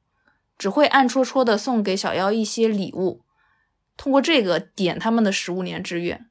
[0.58, 3.24] 只会暗戳戳的送给小妖一些礼物，
[3.96, 6.22] 通过这个点他们的十五年之约。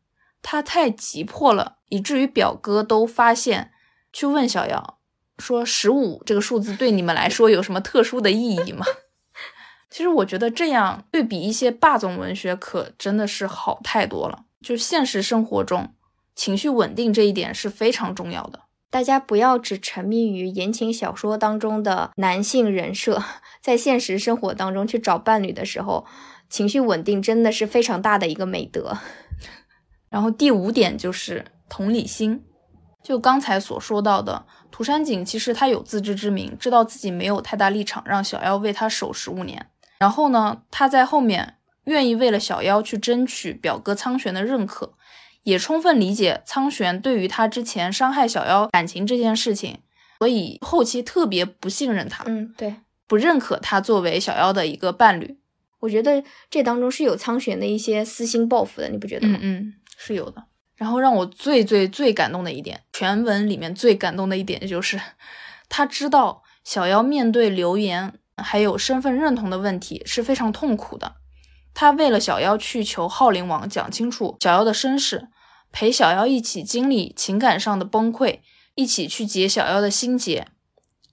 [0.43, 3.73] 他太急迫了，以至于表哥都发现，
[4.13, 5.01] 去问小妖
[5.39, 8.87] 说：“十五这个数字对你们来说有什么特殊的意义吗？”
[9.91, 14.45] 其实我觉得这样对比一些霸总文学，可真的是好太多了。
[14.61, 15.95] 就现实生活中，
[16.37, 18.66] 情绪稳定这一点是非常重要的。
[18.91, 23.23] 大家不要只沉迷于言情小说当中的男性人设，
[23.61, 26.07] 在现实生活当中去找伴侣的时候，
[26.49, 28.97] 情绪稳定真的是非常大的一个美德。
[30.09, 32.45] 然后第五点就是同理心，
[33.03, 39.67] 就刚才所说到的，涂山璟其实他有自知之明，知道自己没有太大立场让小妖为他守十五年。
[39.99, 44.95] 然后呢，他在后面愿意为了小妖去争取表哥苍玄的认可。
[45.47, 49.79] 也充分理解苍玄对于他之前伤害小妖感情这件事情，
[50.19, 52.75] 所以后期特别不信任他，嗯，对，
[53.07, 55.39] 不认可他作为小妖的一个伴侣。
[55.79, 59.39] 我觉得这当中是有苍玄的一些私心报复的，你不觉得吗？
[59.41, 60.43] 嗯嗯，是有的。
[60.75, 65.01] 然后让我最最最感动的一点，全文里面最感动的一点就是，
[65.71, 71.15] 他知道小妖面对流言还有身份认同的问题是非常痛苦的。
[71.73, 75.29] 他为了小妖去求浩灵王讲清楚小妖的身世，
[75.79, 78.39] 陪小妖一起经历情感上的崩溃，
[78.77, 80.49] 一起去解小妖的心结。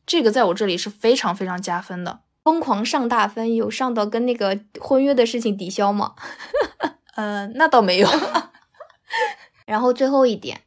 [0.06, 2.22] 这个在我这里是非常非常加分的。
[2.46, 6.16] 疯狂上大分，有上到跟那个婚约的事情抵消吗？
[7.16, 8.08] 呃，那倒没有。
[9.68, 10.62] 然后最后一点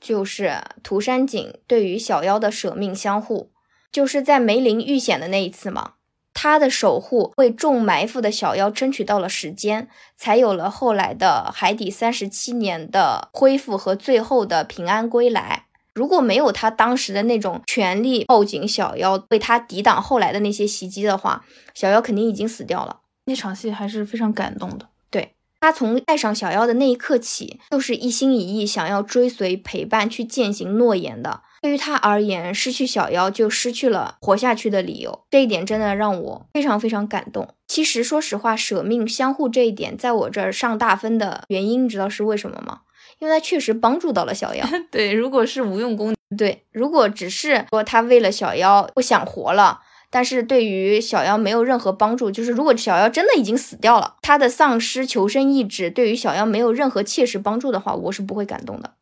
[0.00, 3.52] 就是涂山璟对于小妖的舍命相护，
[3.92, 5.96] 就是在梅林遇险的那一次嘛，
[6.34, 15.66] 他的守护为中埋伏的小妖争取到了时间，才有了后来的海底三十七年的恢复和最后的平安归来。
[15.94, 23.00] 如果没有他当时的那种全力抱紧小妖，为他抵挡后来的那些袭击的话，小妖肯定已经死掉了。
[23.26, 24.88] 那场戏还是非常感动的。
[25.10, 31.42] 对他从爱上小妖的那一刻起，就是一心一意想要追随、陪伴、去践行诺言的。
[31.62, 35.20] 对于他而言，失去小妖就失去了活下去的理由。
[35.30, 37.54] 这一点真的让我非常非常感动。
[37.68, 42.80] 其实，说实话，舍命相护这一点，在我这儿上大分的原因，你知道是为什么吗？
[43.20, 44.66] 因为他确实帮助到了小妖。
[44.90, 58.94] 对，如果是无用功，对，如果只是说他为了小妖不想活了，但是对于小妖没有任何帮助，就是如果小妖真的已经死掉了，他的丧失求生意志对于小妖没有任何切实帮助的话，我是不会感动的。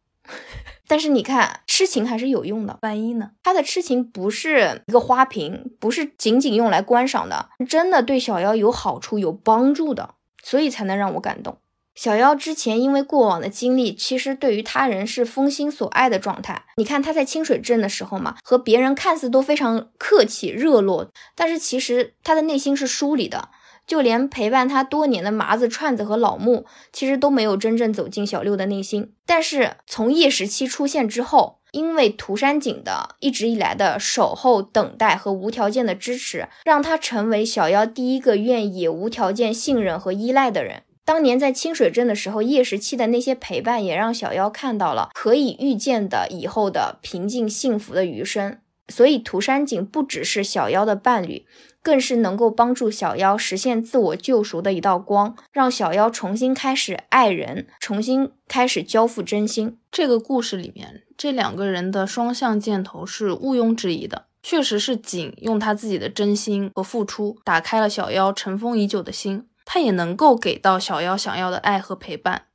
[0.90, 2.76] 但是你看，痴情还是有用的。
[2.82, 3.30] 万一呢？
[3.44, 11.58] 他的痴情不是一个花瓶，不是仅仅用来观赏的，真的对小妖有好处、有帮助的，所以才能让我感动。
[11.94, 16.64] 小妖之前因为过往的经历，其实对于他人是封心所爱的状态。
[16.76, 23.50] 你看他在清水镇的时候嘛，和别人看似都非常客气热络，但是其实他的内心是疏离的。
[23.90, 29.12] 就连陪伴他多年的麻子串子和老木，其实都没有真正走进小六的内心。
[29.26, 40.84] 但是从叶时七出现之后，因为涂山璟的一直以来的守候、等待和无条件的支持，让他成为小妖第一个愿意无条件信任和依赖的人。
[41.04, 48.58] 当年在清水镇的时候，叶时七的那些陪伴，也让小妖看到了可以预见的以后的平静幸福的余生。
[48.88, 51.46] 所以涂山璟不只是小妖的伴侣，
[51.82, 59.78] 更是能够帮助小妖实现自我救赎的一道光，让小妖重新开始爱人，重新开始交付真心。
[59.90, 69.46] 这个故事里面，这两个人的双向箭头是毋庸置疑的，确实是景用他自己的真心和付出，打开了小妖尘封已久的心。
[69.64, 72.46] 他也能够给到小妖想要的爱和陪伴。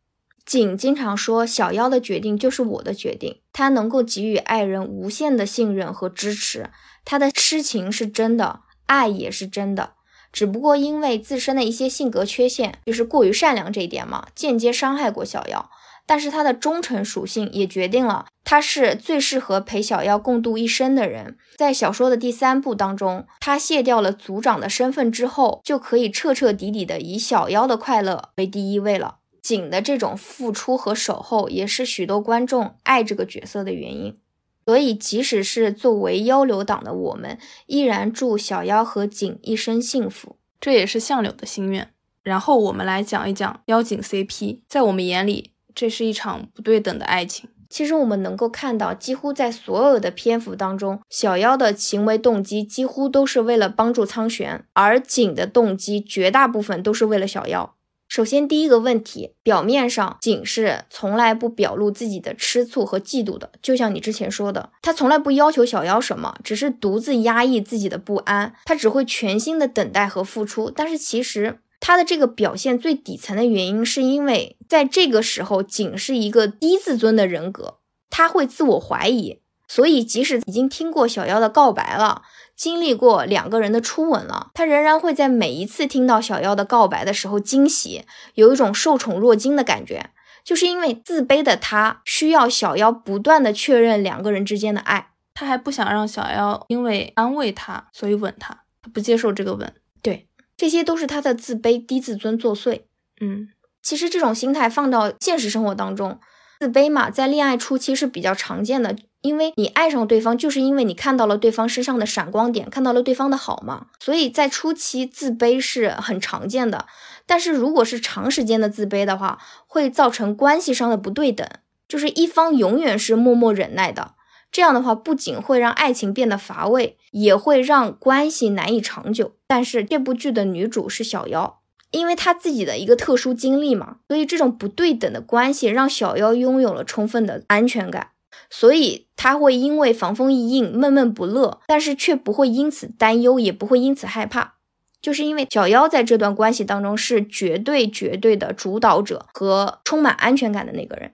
[0.46, 3.40] 景经常说，小妖的决定就是我的决定。
[3.52, 6.70] 他能够给予爱人无限的信任和支持，
[7.04, 9.92] 他的痴情是真的，爱也是真的。
[10.32, 15.70] 只不过因为自身的一些性格缺陷，就是过于善良这一点嘛，间接伤害过小妖。
[16.08, 21.36] 但是他的忠诚属性也决定了他是最适合陪小妖共度一生的人。
[21.58, 29.20] 在小说的第三部当中，他卸掉了族长的身份之后，就可以彻彻底底的以小妖的快乐为第一位了。
[29.42, 34.18] 景的这种付出和守候，也是许多观众爱这个角色的原因。
[34.66, 40.38] 所以，即使是作为妖流党的我们，依然祝小妖和景一生幸福。
[40.60, 41.90] 这也是相柳的心愿。
[42.24, 45.52] 然后我们来讲一讲妖景 CP，在我们眼里。
[45.76, 47.50] 这是一场不对等的爱情。
[47.70, 57.75] 其实我们能够看到，几乎在所有的篇幅当中，小妖的行为动机几乎都是为了帮助苍玄，而景的动机绝大部分都是为了小妖。
[58.08, 70.70] 首先，第一个问题，表面上景是从来不表露自己的吃醋和嫉妒的，就像你之前说的，他从来不要求小妖什么，只是独自压抑自己的不安，他只会全心的等待和付出。
[70.70, 71.60] 但是其实。
[71.82, 77.76] 他的这个表现最底层的原因，是因为在这个时候，景是一个低自尊的人格，
[78.10, 82.24] 他会自我怀疑，所以即使已经听过小妖的告白了，
[82.56, 90.12] 经历过两个人的初吻了，他仍然会在每一次听到小妖的告白的时候惊喜，有一种受宠若惊的感觉，
[90.44, 99.74] 就是因为自卑的他需要小妖不断的确认两个人之间的爱，他还不想让小妖因为安慰他，所以吻他，他不接受这个吻。
[100.02, 102.84] 对这些都是他的自卑、低自尊作祟。
[103.20, 103.50] 嗯，
[103.82, 106.20] 其实这种心态放到现实生活当中，
[106.60, 108.96] 自卑嘛，在恋爱初期是比较常见的。
[109.26, 113.88] 因为你爱上对方，就是因为你看到了对方身上的闪光点，看到了对方的好嘛。
[114.00, 116.86] 所以在初期自卑是很常见的。
[117.26, 121.48] 但是如果是长时间的自卑的话，会造成关系上的不对等，
[121.88, 124.12] 就是一方永远是默默忍耐的。
[124.52, 129.34] 这样的话，不仅会让爱情变得乏味，也会让关系难以长久。
[129.48, 131.60] 但是这部剧的女主是小妖，
[131.92, 138.12] 因为她自己的一个特殊经历嘛，所以这种不对等的关系让小妖拥有了充分的安全感，
[138.50, 144.56] 所以他会因为防风一应闷闷不乐，但是却不会因此担忧，也不会因此害怕。
[145.02, 151.14] 就是因为小妖在这段关系当中是绝对绝对的主导者和充满安全感的那个人。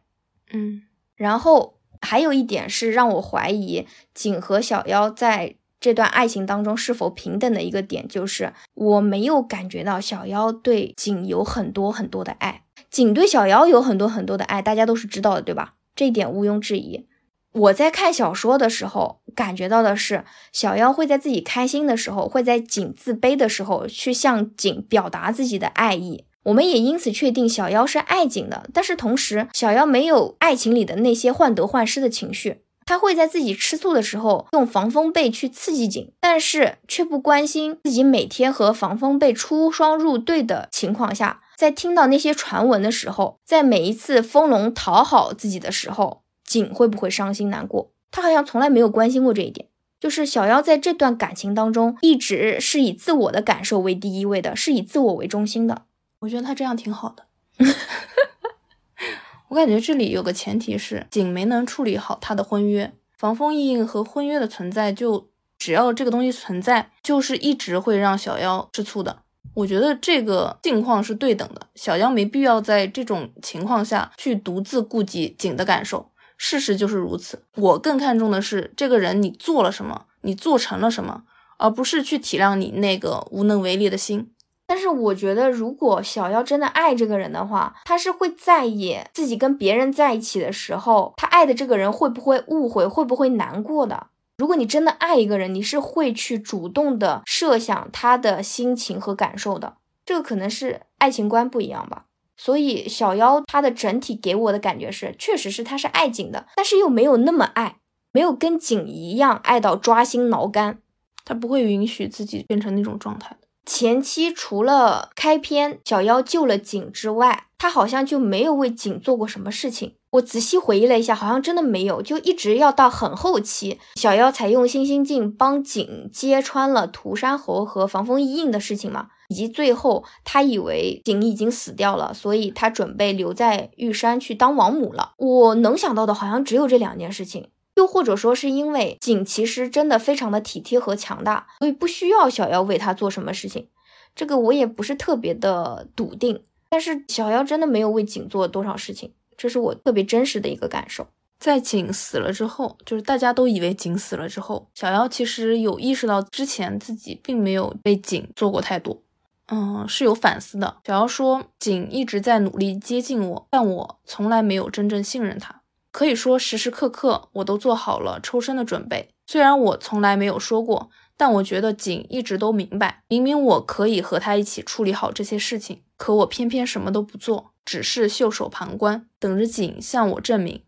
[0.53, 0.83] 嗯，
[1.15, 15.73] 然后还有一点是让我怀疑景和小妖在这段爱情当中是否平等的一个点，就是我没有感觉到小妖对景有很多很多的爱，景对小妖有很多很多的爱，大家都是知道的，对吧？
[15.93, 17.07] 这一点毋庸置疑。
[17.53, 20.23] 我在看小说的时候，感觉到的是
[20.53, 26.23] 小妖会在自己开心的时候，会在景自卑的时候去向景表达自己的爱意。
[26.43, 32.63] 我们也因此确定小妖是爱景的，但是同时，小妖没有爱情里的那些患得患失的情绪。
[32.85, 46.20] 他会在自己吃醋的时候用防风被去刺激景，但是却不关心自己每天和防风被出双入对的情况下，在听到那些传闻的时候，在每一次风龙讨好自己的时候。
[46.51, 47.91] 景会不会伤心难过？
[48.11, 49.69] 他好像从来没有关心过这一点。
[50.01, 55.83] 就是小妖在这段感情当中，一直是以自我的感受为第一位的，是以自我为中心的。
[56.19, 57.25] 我觉得他这样挺好的。
[59.49, 69.21] 我感觉这里有个前提是景没能处理好他的婚约，防风印和婚约的存在，就只要这个东西存在，就是一直会让小妖吃醋的。
[69.53, 76.09] 我觉得这个境况是对等的，小妖没必要在这种情况下去独自顾及景的感受。
[76.43, 77.43] 事实就是如此。
[77.55, 81.21] 我更看重的是这个人，你做了什么，你做成了什么，
[81.57, 84.31] 而不是去体谅你那个无能为力的心。
[84.65, 94.07] 但是我觉得，如果小妖真的爱这个人的话，他是会在意自己跟别人在一起的时候，他爱的这个人会不会误会，会不会难过的。
[94.39, 99.75] 如果你真的爱一个人，你是会去主动的设想他的心情和感受的。
[100.03, 102.05] 这个可能是爱情观不一样吧。
[102.43, 107.75] 所以小妖他的整体给我的感觉是，确实是他是爱景的，但是又没有那么爱，
[108.11, 110.79] 没有跟景一样爱到抓心挠肝，
[111.23, 113.47] 他不会允许自己变成那种状态的。
[113.63, 119.93] 前期除了开篇小妖救了景之外，他好像就没有为景做过什么事情。
[120.13, 129.09] 我仔细回忆了一下，好像真的没有，就一直要到很后期，小妖才用星星镜帮景揭穿了涂山猴和防风衣印的事情嘛。
[129.31, 135.13] 以及最后，他以为景已经死掉了，所以他准备留在玉山去当王母了。
[135.15, 137.49] 我能想到的，好像只有这两件事情。
[137.77, 143.69] 又或者说，是因为景其实真的非常的体贴和强大，所以不需要小妖为他做什么事情。
[144.13, 146.43] 这个我也不是特别的笃定。
[146.67, 151.07] 但是小妖真的没有为景做多少事情，这是我特别真实的一个感受。
[151.39, 159.01] 在景死了之后，就是大家都以为景死了之后，小妖其实有意识到之前自己并没有被景做过太多。
[159.47, 160.77] 嗯，是有反思的。
[160.85, 165.61] 小妖说，景一直在努力接近我，但我从来没有真正信任他。
[165.91, 169.09] 可以说，时时刻刻我都做好了抽身的准备。
[169.27, 173.03] 虽然我从来没有说过，但我觉得景一直都明白。
[173.09, 180.63] 明明我可以和他一起处理好这些事情，可我偏偏什么都不做，只是袖手旁观，等着景向我证明。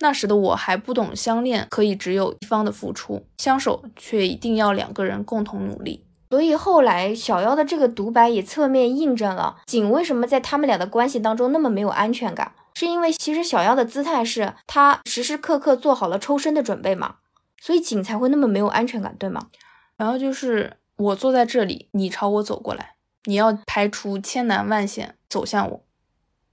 [0.00, 6.06] 那时的我还不懂，相恋可以只有一方的付出，相守却一定要两个人共同努力。
[6.30, 17.16] 所以后来小妖的这个独白也侧面印证了景为什么在他们俩的关系当中那么没有安全感，是因为其实小妖的姿态是他时时刻刻做好了抽身的准备嘛，
[17.60, 19.48] 所以景才会那么没有安全感，对吗？
[19.96, 25.84] 然后就是我坐在这里，你朝我走过来，你要排除千难万险走向我，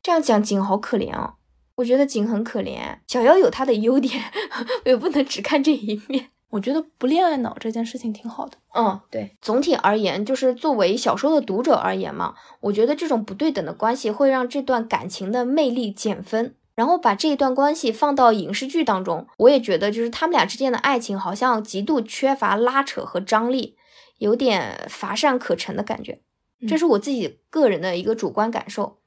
[0.01, 1.35] 这样讲景好可怜哦，
[1.75, 4.23] 我觉得景很可怜，小妖有他的优点，
[4.85, 6.29] 我也不能只看这一面。
[6.49, 8.57] 我觉得不恋爱脑这件事情挺好的。
[8.73, 16.55] 嗯，对，总体而言，就是作为小说的读者而言嘛，我觉得这种不对等的关系会让这段感情的魅力减分。
[16.75, 23.77] 然后把这一段关系放到影视剧当中，我也觉得就是他们俩之间的爱情好像极度缺乏拉扯和张力，
[24.17, 26.19] 有点乏善可陈的感觉。
[26.67, 28.97] 这是我自己个人的一个主观感受。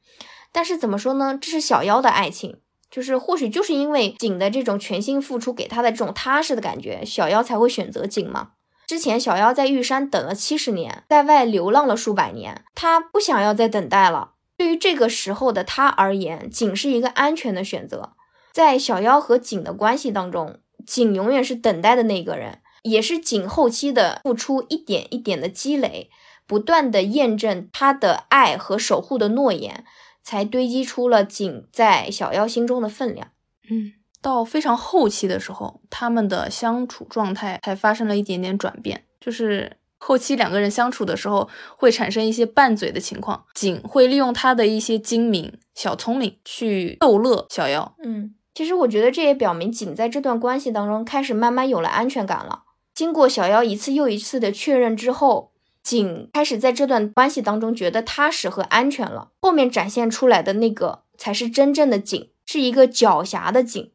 [0.51, 1.36] 但是怎么说呢？
[1.39, 2.59] 这是小妖的爱情。
[2.91, 8.53] 就是或许就是因为景的这种全心付出给他的这种踏实的感觉，小妖才会选择景嘛。
[8.86, 14.32] 之前小妖在玉山等了七十年，在外流浪了数百年，他不想要再等待了。
[14.57, 18.14] 对于这个时候的他而言，景是一个安全的选择。
[18.53, 26.11] 在小妖和景的关系当中，景永远是等待的那个人，也是景后期的付出一点一点的积累，
[26.47, 29.84] 不断的验证他的爱和守护的诺言。
[30.29, 33.29] 才堆积出了景在小妖心中的分量。
[33.70, 39.07] 嗯，到非常后期的时候，他们的相处状态才发生了一点点转变。
[39.18, 41.49] 就是后期两个人相处的时候，
[41.79, 43.47] 会产生一些拌嘴的情况。
[43.55, 47.97] 景会利用他的一些精明、小聪明去逗乐小妖。
[48.05, 52.64] 嗯，其实我觉得这也表明景在这段关系当中开始慢慢有了安全感了。
[52.95, 55.53] 经过小妖一次又一次的确认之后。
[55.89, 63.91] 景开始在这段关系当中觉得踏实和安全了，后面展现出来的那个才是真正的景，是一个狡黠的景。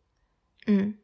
[0.66, 0.96] 嗯，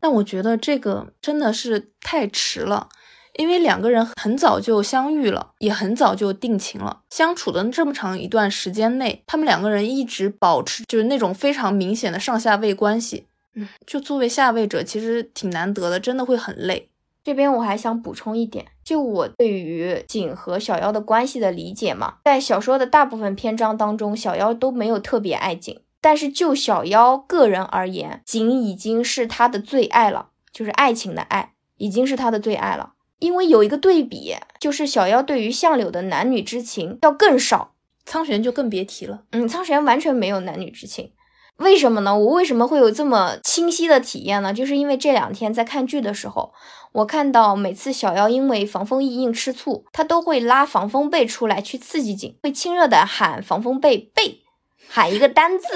[0.00, 2.88] 但我觉得这个真的是太迟了，
[3.34, 13.26] 因为两个人很早就相遇了，也很早就定情了，相处的这么长一段时间内，他们两个人一直保持就是那种非常明显的上下位关系。
[13.54, 16.88] 嗯，就作为下位者，其实挺难得的，真的会很累。
[17.28, 32.94] 这边我还想补充一点，就我对于景和小妖的关系的理解嘛，在小说的大部分篇章当中，小妖都没有特别爱景，但是就小妖个人而言，景已经是他的最爱了，就是爱情的爱，已经是他的最爱了。
[33.18, 37.74] 因为有一个对比，就是小妖对于相柳的男女之情要更少，
[38.06, 39.24] 苍玄就更别提了。
[39.32, 41.12] 嗯，苍玄完全没有男女之情。
[41.58, 42.16] 为什么呢？
[42.16, 44.54] 我为什么会有这么清晰的体验呢？
[44.54, 46.52] 就是因为这两天在看剧的时候，
[46.92, 54.42] 我看到每次小妖因为防风意硬吃醋，他都会拉防风被出来去刺激景，会亲热的喊防风被被，
[54.88, 55.66] 喊一个单字，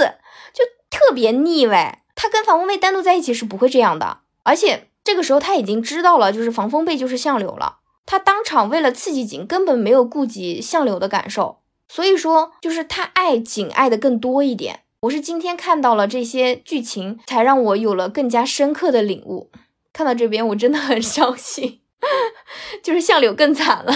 [0.55, 2.03] 就特别腻歪。
[2.15, 7.79] 他跟防风被单独在一起是不会这样的，而且这个时候他已经知道了，就是防风被就是相柳了。
[8.07, 11.59] 他当场为了刺激景，根本没有顾及相柳的感受，
[11.89, 14.81] 所以说就是他爱景爱的更多一点。
[15.03, 19.51] 我是今天看到了这些剧情，才让我有了更加深刻的领悟。
[19.93, 21.81] 看到这边，我真的很伤心，
[22.85, 23.93] 就是相柳更惨了。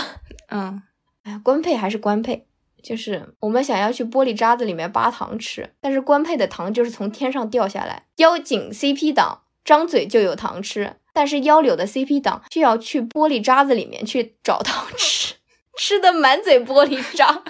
[0.49, 0.83] 嗯，
[1.23, 2.49] 哎呀，官配还是官配，
[2.83, 8.07] 就是我们想要去玻璃渣子里面扒糖吃，但是官配的糖就是从天上掉下来。
[8.17, 15.37] 妖精 CP 党张嘴就有糖吃，但是妖柳的 CP 党却要去玻璃渣子里面去找糖吃，
[15.79, 17.45] 吃的满嘴玻璃渣，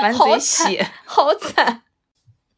[0.00, 1.82] 满嘴血，好惨。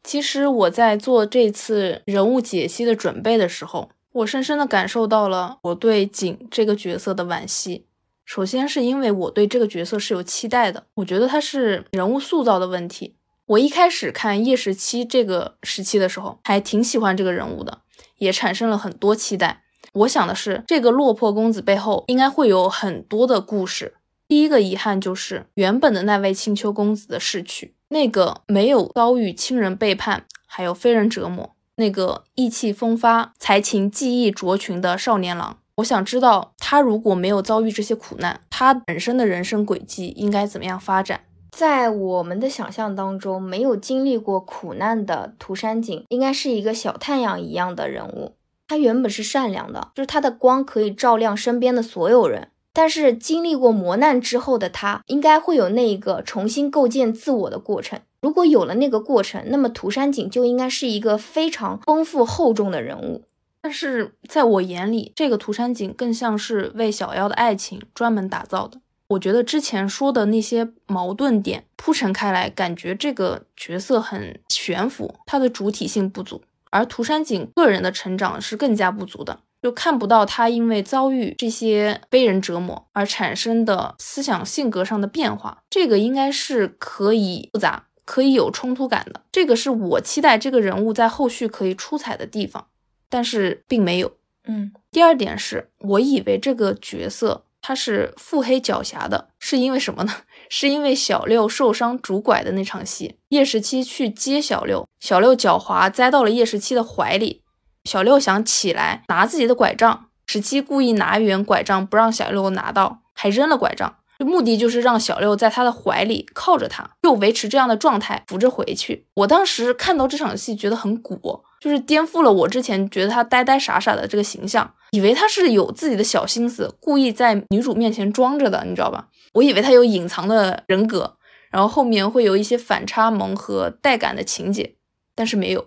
[0.03, 7.85] 其实我在做这次人物解析的准备的时候，我深深的感受到了我对景这个角色的惋惜。
[8.25, 13.15] 首先是因为我对这个角色是有期待的，我觉得他是人物塑造的问题。
[13.45, 17.79] 我一开始看叶十七这个时期的时候，还挺喜欢这个人物的，
[18.17, 19.63] 也产生了很多期待。
[19.93, 23.95] 我想的是，这个落魄公子背后应该会有很多的故事。
[24.27, 27.75] 第一个遗憾就是原本的那位青丘公子的逝去。
[27.91, 41.19] 那个没有遭遇亲人背叛，还有非人折磨，那个意气风发、才情技艺卓群的少年郎，我想知道他如果没有遭遇这些苦难，他本身的人生轨迹应该怎么样发展？
[41.51, 48.37] 在我们的想象当中，没有经历过苦难的涂山璟，应该是一个小太阳一样的人物。
[48.69, 52.47] 他原本是善良的，就是他的光可以照亮身边的所有人。
[52.73, 57.99] 但是经历过磨难之后的他，应该会有那一个重新构建自我的过程。
[58.21, 63.23] 如果有了那个过程，那么涂山璟就应该是一个非常丰富厚重的人物。
[63.61, 68.79] 但是在我眼里，这个涂山璟更像是为小妖的爱情专门打造的。
[69.09, 76.41] 我觉得之前说的那些矛盾点铺陈开来，感觉这个角色很悬浮，他的主体性不足。
[76.69, 79.41] 而涂山璟个人的成长是更加不足的。
[79.61, 89.21] 就看不到他因为遭遇这些被人折磨而产生的思想性格上的变化，这个应该是可以复杂、可以有冲突感的。
[89.31, 92.67] 这个是我期待这个人物在后续可以出彩的地方，
[93.09, 94.11] 但是并没有。
[94.47, 100.11] 嗯，第二点是我以为这个角色他是腹黑狡黠的，是因为什么呢？
[100.49, 107.40] 是因为小六受伤拄拐的那场戏，叶十七去接小六，小六狡猾栽到了叶十七的怀里。
[107.85, 119.07] 小六想起来拿自己的拐杖，十七故意拿远拐杖不让小六拿到，还扔了拐杖，目的就是让小六在他的怀里靠着他，就维持这样的状态扶着回去。
[119.15, 129.07] 我当时看到这场戏觉得很鼓，就是颠覆了我之前觉得他呆呆傻傻的这个形象，以为他是有自己的小心思，故意在女主面前装着的，你知道吧？
[129.33, 131.17] 我以为他有隐藏的人格，
[131.49, 134.75] 然后后面会有一些反差萌和带感的情节，
[135.15, 135.65] 但是没有。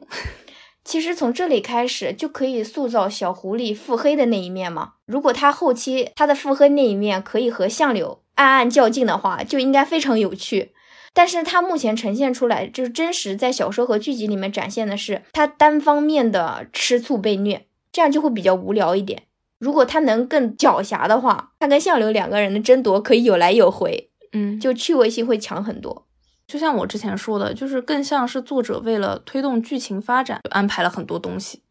[0.85, 4.93] 其实从这里开始就可以塑造小狐狸腹黑的那一面嘛。
[5.07, 10.73] 如果他后期他的腹黑那一面可以和相柳暗暗较劲的话，就应该非常有趣。
[11.15, 19.23] 但是他目前呈现出来就是真实，在小说和剧集里面展现的是他单方面的吃醋被虐，这样就会比较无聊一点。
[19.61, 26.05] 如果他能更狡黠的话，他跟相柳两个人的争夺可以有来有回，嗯，就趣味性会强很多。
[26.47, 31.63] 就像我之前说的，就是更像是作者为了推动剧情发展，安排了很多东西，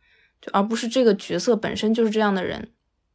[0.41, 2.69] 就而不是这个角色本身就是这样的人。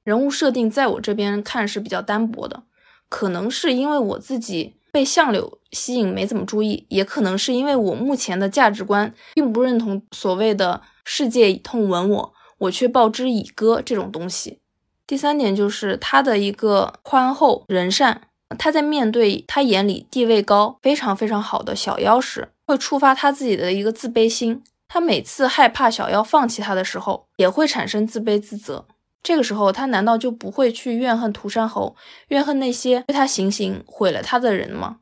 [0.05, 2.63] 人物设定在我这边看是比较单薄的，
[3.09, 14.61] 可能是因为我自己被相柳吸引没怎么注意，也可能是因为我目前的价值观并不认同所谓的“世界以痛吻我，我却报之以歌”这种东西。
[15.07, 18.28] 第三点就是他的一个宽厚仁善。
[18.57, 24.62] 他在面对他眼里地位高、非常非常好的小妖时，会触发他自己的一个自卑心。
[24.88, 28.86] 他每次害怕小妖放弃他的时候，也会产生自卑自责。
[29.22, 31.94] 这个时候，他难道就不会去怨恨涂山侯，
[32.28, 35.01] 怨恨那些对他行刑毁了他的人吗？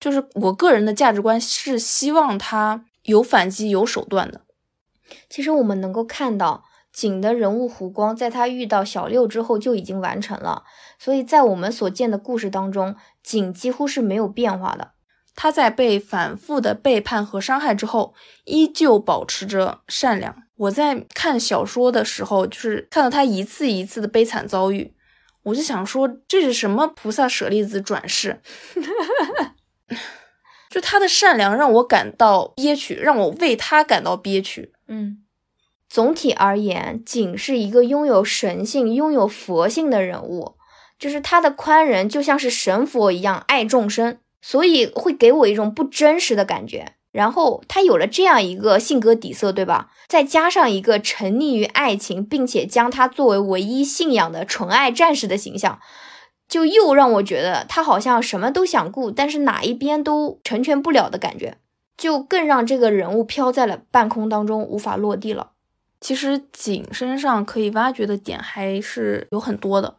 [0.00, 4.40] 就是我个人的价值观是希望他有反击、有手段的。
[5.28, 10.64] 其实我们能够看到景的人物弧光，在他遇到小六之后就已经完成了。
[10.98, 14.92] 所以在我们所见的故事当中，景几乎是没有变化的。
[15.34, 20.34] 他在被反复的背叛和伤害之后，依旧保持着善良。
[20.56, 24.94] 我在看小说的时候，就是看到他一次一次的悲惨遭遇，
[25.42, 28.40] 我就想说，这是什么菩萨舍利子转世？
[30.70, 34.72] 就他的善良让我感到憋屈，让我为他感到憋屈。
[34.88, 35.22] 嗯，
[35.88, 40.55] 总体而言，景是一个拥有神性、拥有佛性的人物，
[40.98, 44.18] 就是他的宽仁就像是神佛一样爱众生。
[44.42, 46.92] 所以会给我一种不真实的感觉。
[47.10, 49.90] 然后他有了这样一个性格底色，对吧？
[50.06, 55.80] 再加上一个沉溺于爱情，并且将他作为唯一信仰的纯爱战士的形象，
[56.46, 61.56] 就又让我觉得他好像什么都想顾，但是哪一边都成全不了的感觉，
[61.96, 65.50] 就更让这个人物飘在了半空当中，无法落地了。
[66.00, 69.96] 其实景身上可以挖掘的点还是有很多的，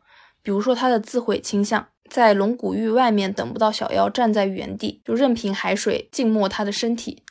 [0.47, 1.89] 比如说他的自毁倾向。
[2.09, 7.21] 在龙骨域外面等不到小妖，站在原地就任凭海水浸没他的身体。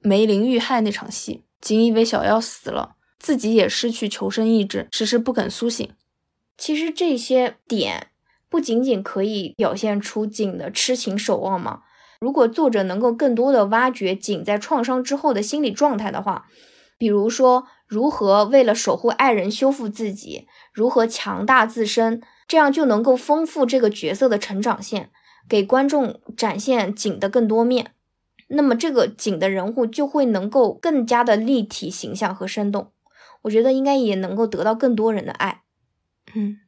[0.00, 5.90] 梅林遇害那场戏，仅以为小妖死了，自己也失去求生意志，迟迟不肯苏醒。
[6.58, 8.08] 其实这些点
[8.50, 11.84] 不仅仅可以表现出景的痴情守望吗？
[12.20, 16.46] 如果作者能够更多的挖掘景在创伤之后的心理状态的话，
[16.98, 22.20] 比如说如何为了守护爱人修复自己，如何强大自身。
[22.50, 25.12] 这样就能够丰富这个角色的成长线，
[25.48, 27.92] 给观众展现景的更多面。
[28.48, 32.90] 那么这个景的人物就会能够更加的立体形象和生动。
[33.42, 35.62] 我觉得应该也能够得到更多人的爱。
[36.34, 36.58] 嗯，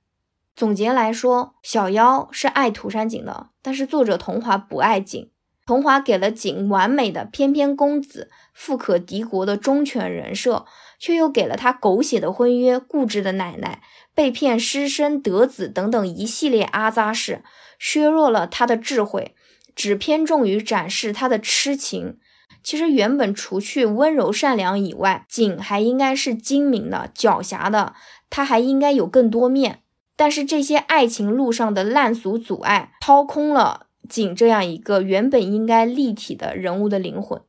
[0.54, 5.28] 总结来说，小妖是爱涂山璟的，但是作者桐华不爱景。
[5.64, 10.66] 桐华给了景完美的翩翩公子、富可敌国的忠犬人设，
[10.98, 13.80] 却又给了他狗血的婚约、固执的奶奶。
[14.14, 17.42] 被骗失身得子等等一系列阿扎事，
[17.78, 19.34] 削弱了他的智慧，
[19.74, 22.18] 只偏重于展示他的痴情。
[22.62, 27.94] 其实原本除去温柔善良以外，景还应该是精明的、狡黠的，
[28.30, 29.80] 他还应该有更多面。
[30.14, 37.40] 但是这些爱情路上的烂俗阻碍，掏空了景这样一个原本应该立体的人物的灵魂。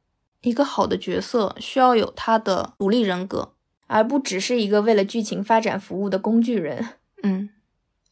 [0.42, 3.53] 一个好的角色需要有他的独立人格。
[3.94, 6.90] 而不只是一个为了剧情发展服务的工具人。
[7.22, 7.50] 嗯，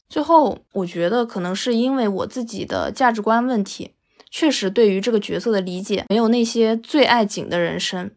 [0.07, 3.95] 最后我觉得可能是因为我自己的价值观问题，
[4.29, 8.11] 确实对于这个角色的理解没有那些最爱景的人生。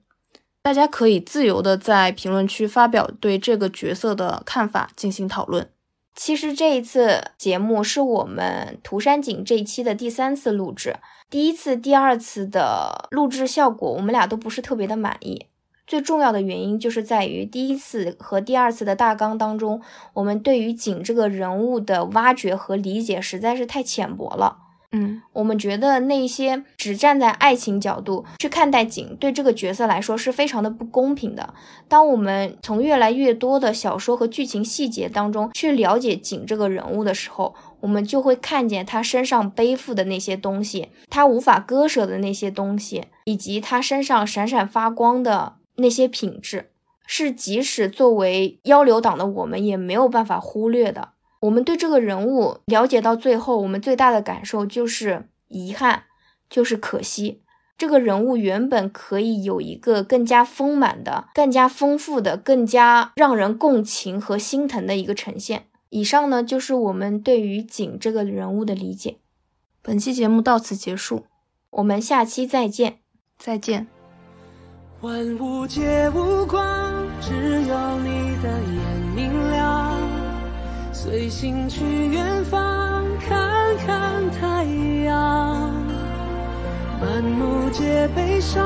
[0.62, 5.70] 大家可以自由的在评论区发表对这个角色的看法进行讨论。
[6.14, 10.96] 其实这一次节目是我们涂山璟这一期的第三次录制，
[11.28, 15.46] 第一次、第二次的录制效果我们俩都不是特别的满意。
[15.86, 19.80] 最重要的原因就是在于第一次和第二次的大纲当中，
[20.14, 24.58] 我们对于景这个人物的挖掘和理解实在是太浅薄了。
[24.96, 31.52] 嗯，我们觉得那些只站在爱情角度去看待景，对这个角色来说是非常的不公平的。
[31.88, 45.54] 当我们从越来越多的小说和剧情细节当中去了解景这个人物的时候，我们就会看见他身上背负的那些东西，他无法割舍的那些东西，以及他身上闪闪发光的。
[45.76, 46.70] 那些品质
[47.06, 51.10] 是即使作为幺流党的我们也没有办法忽略的。
[51.40, 56.04] 我们对这个人物了解到最后，我们最大的感受就是遗憾，
[56.48, 57.42] 就是可惜。
[57.76, 65.66] 这个人物原本可以有一个更加丰满的、更加丰富的、更加让人共情和心疼的一个呈现。
[65.90, 69.18] 以上呢，就是我们对于景这个人物的理解。
[69.82, 71.26] 本期节目到此结束，
[71.70, 73.00] 我们下期再见，
[73.36, 73.93] 再见。
[75.04, 76.64] 万物皆无光，
[77.20, 79.98] 只有你的眼明亮。
[80.94, 84.64] 随心去远方，看看太
[85.04, 85.70] 阳。
[87.02, 88.64] 满目皆悲伤，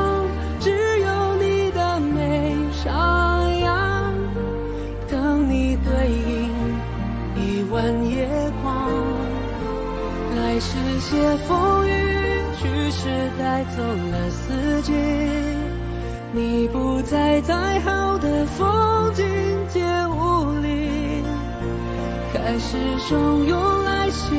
[0.61, 0.71] 只
[1.01, 4.15] 有你的眉上扬。
[5.11, 6.53] 等你对影
[7.35, 8.29] 一弯夜
[8.63, 8.89] 光，
[10.37, 11.91] 来时携风雨，
[12.61, 13.09] 去时
[13.41, 14.93] 带走了四季。
[16.31, 19.25] 你不在再好的风景
[19.69, 21.23] 皆无力
[22.35, 24.37] 开始汹涌来袭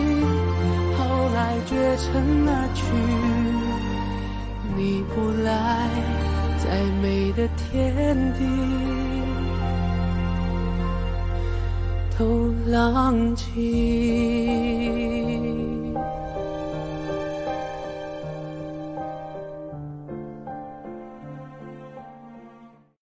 [0.98, 2.84] 后来绝尘而去
[4.78, 5.90] 你不来
[6.60, 8.40] 再美的天地
[12.20, 13.46] 都浪藉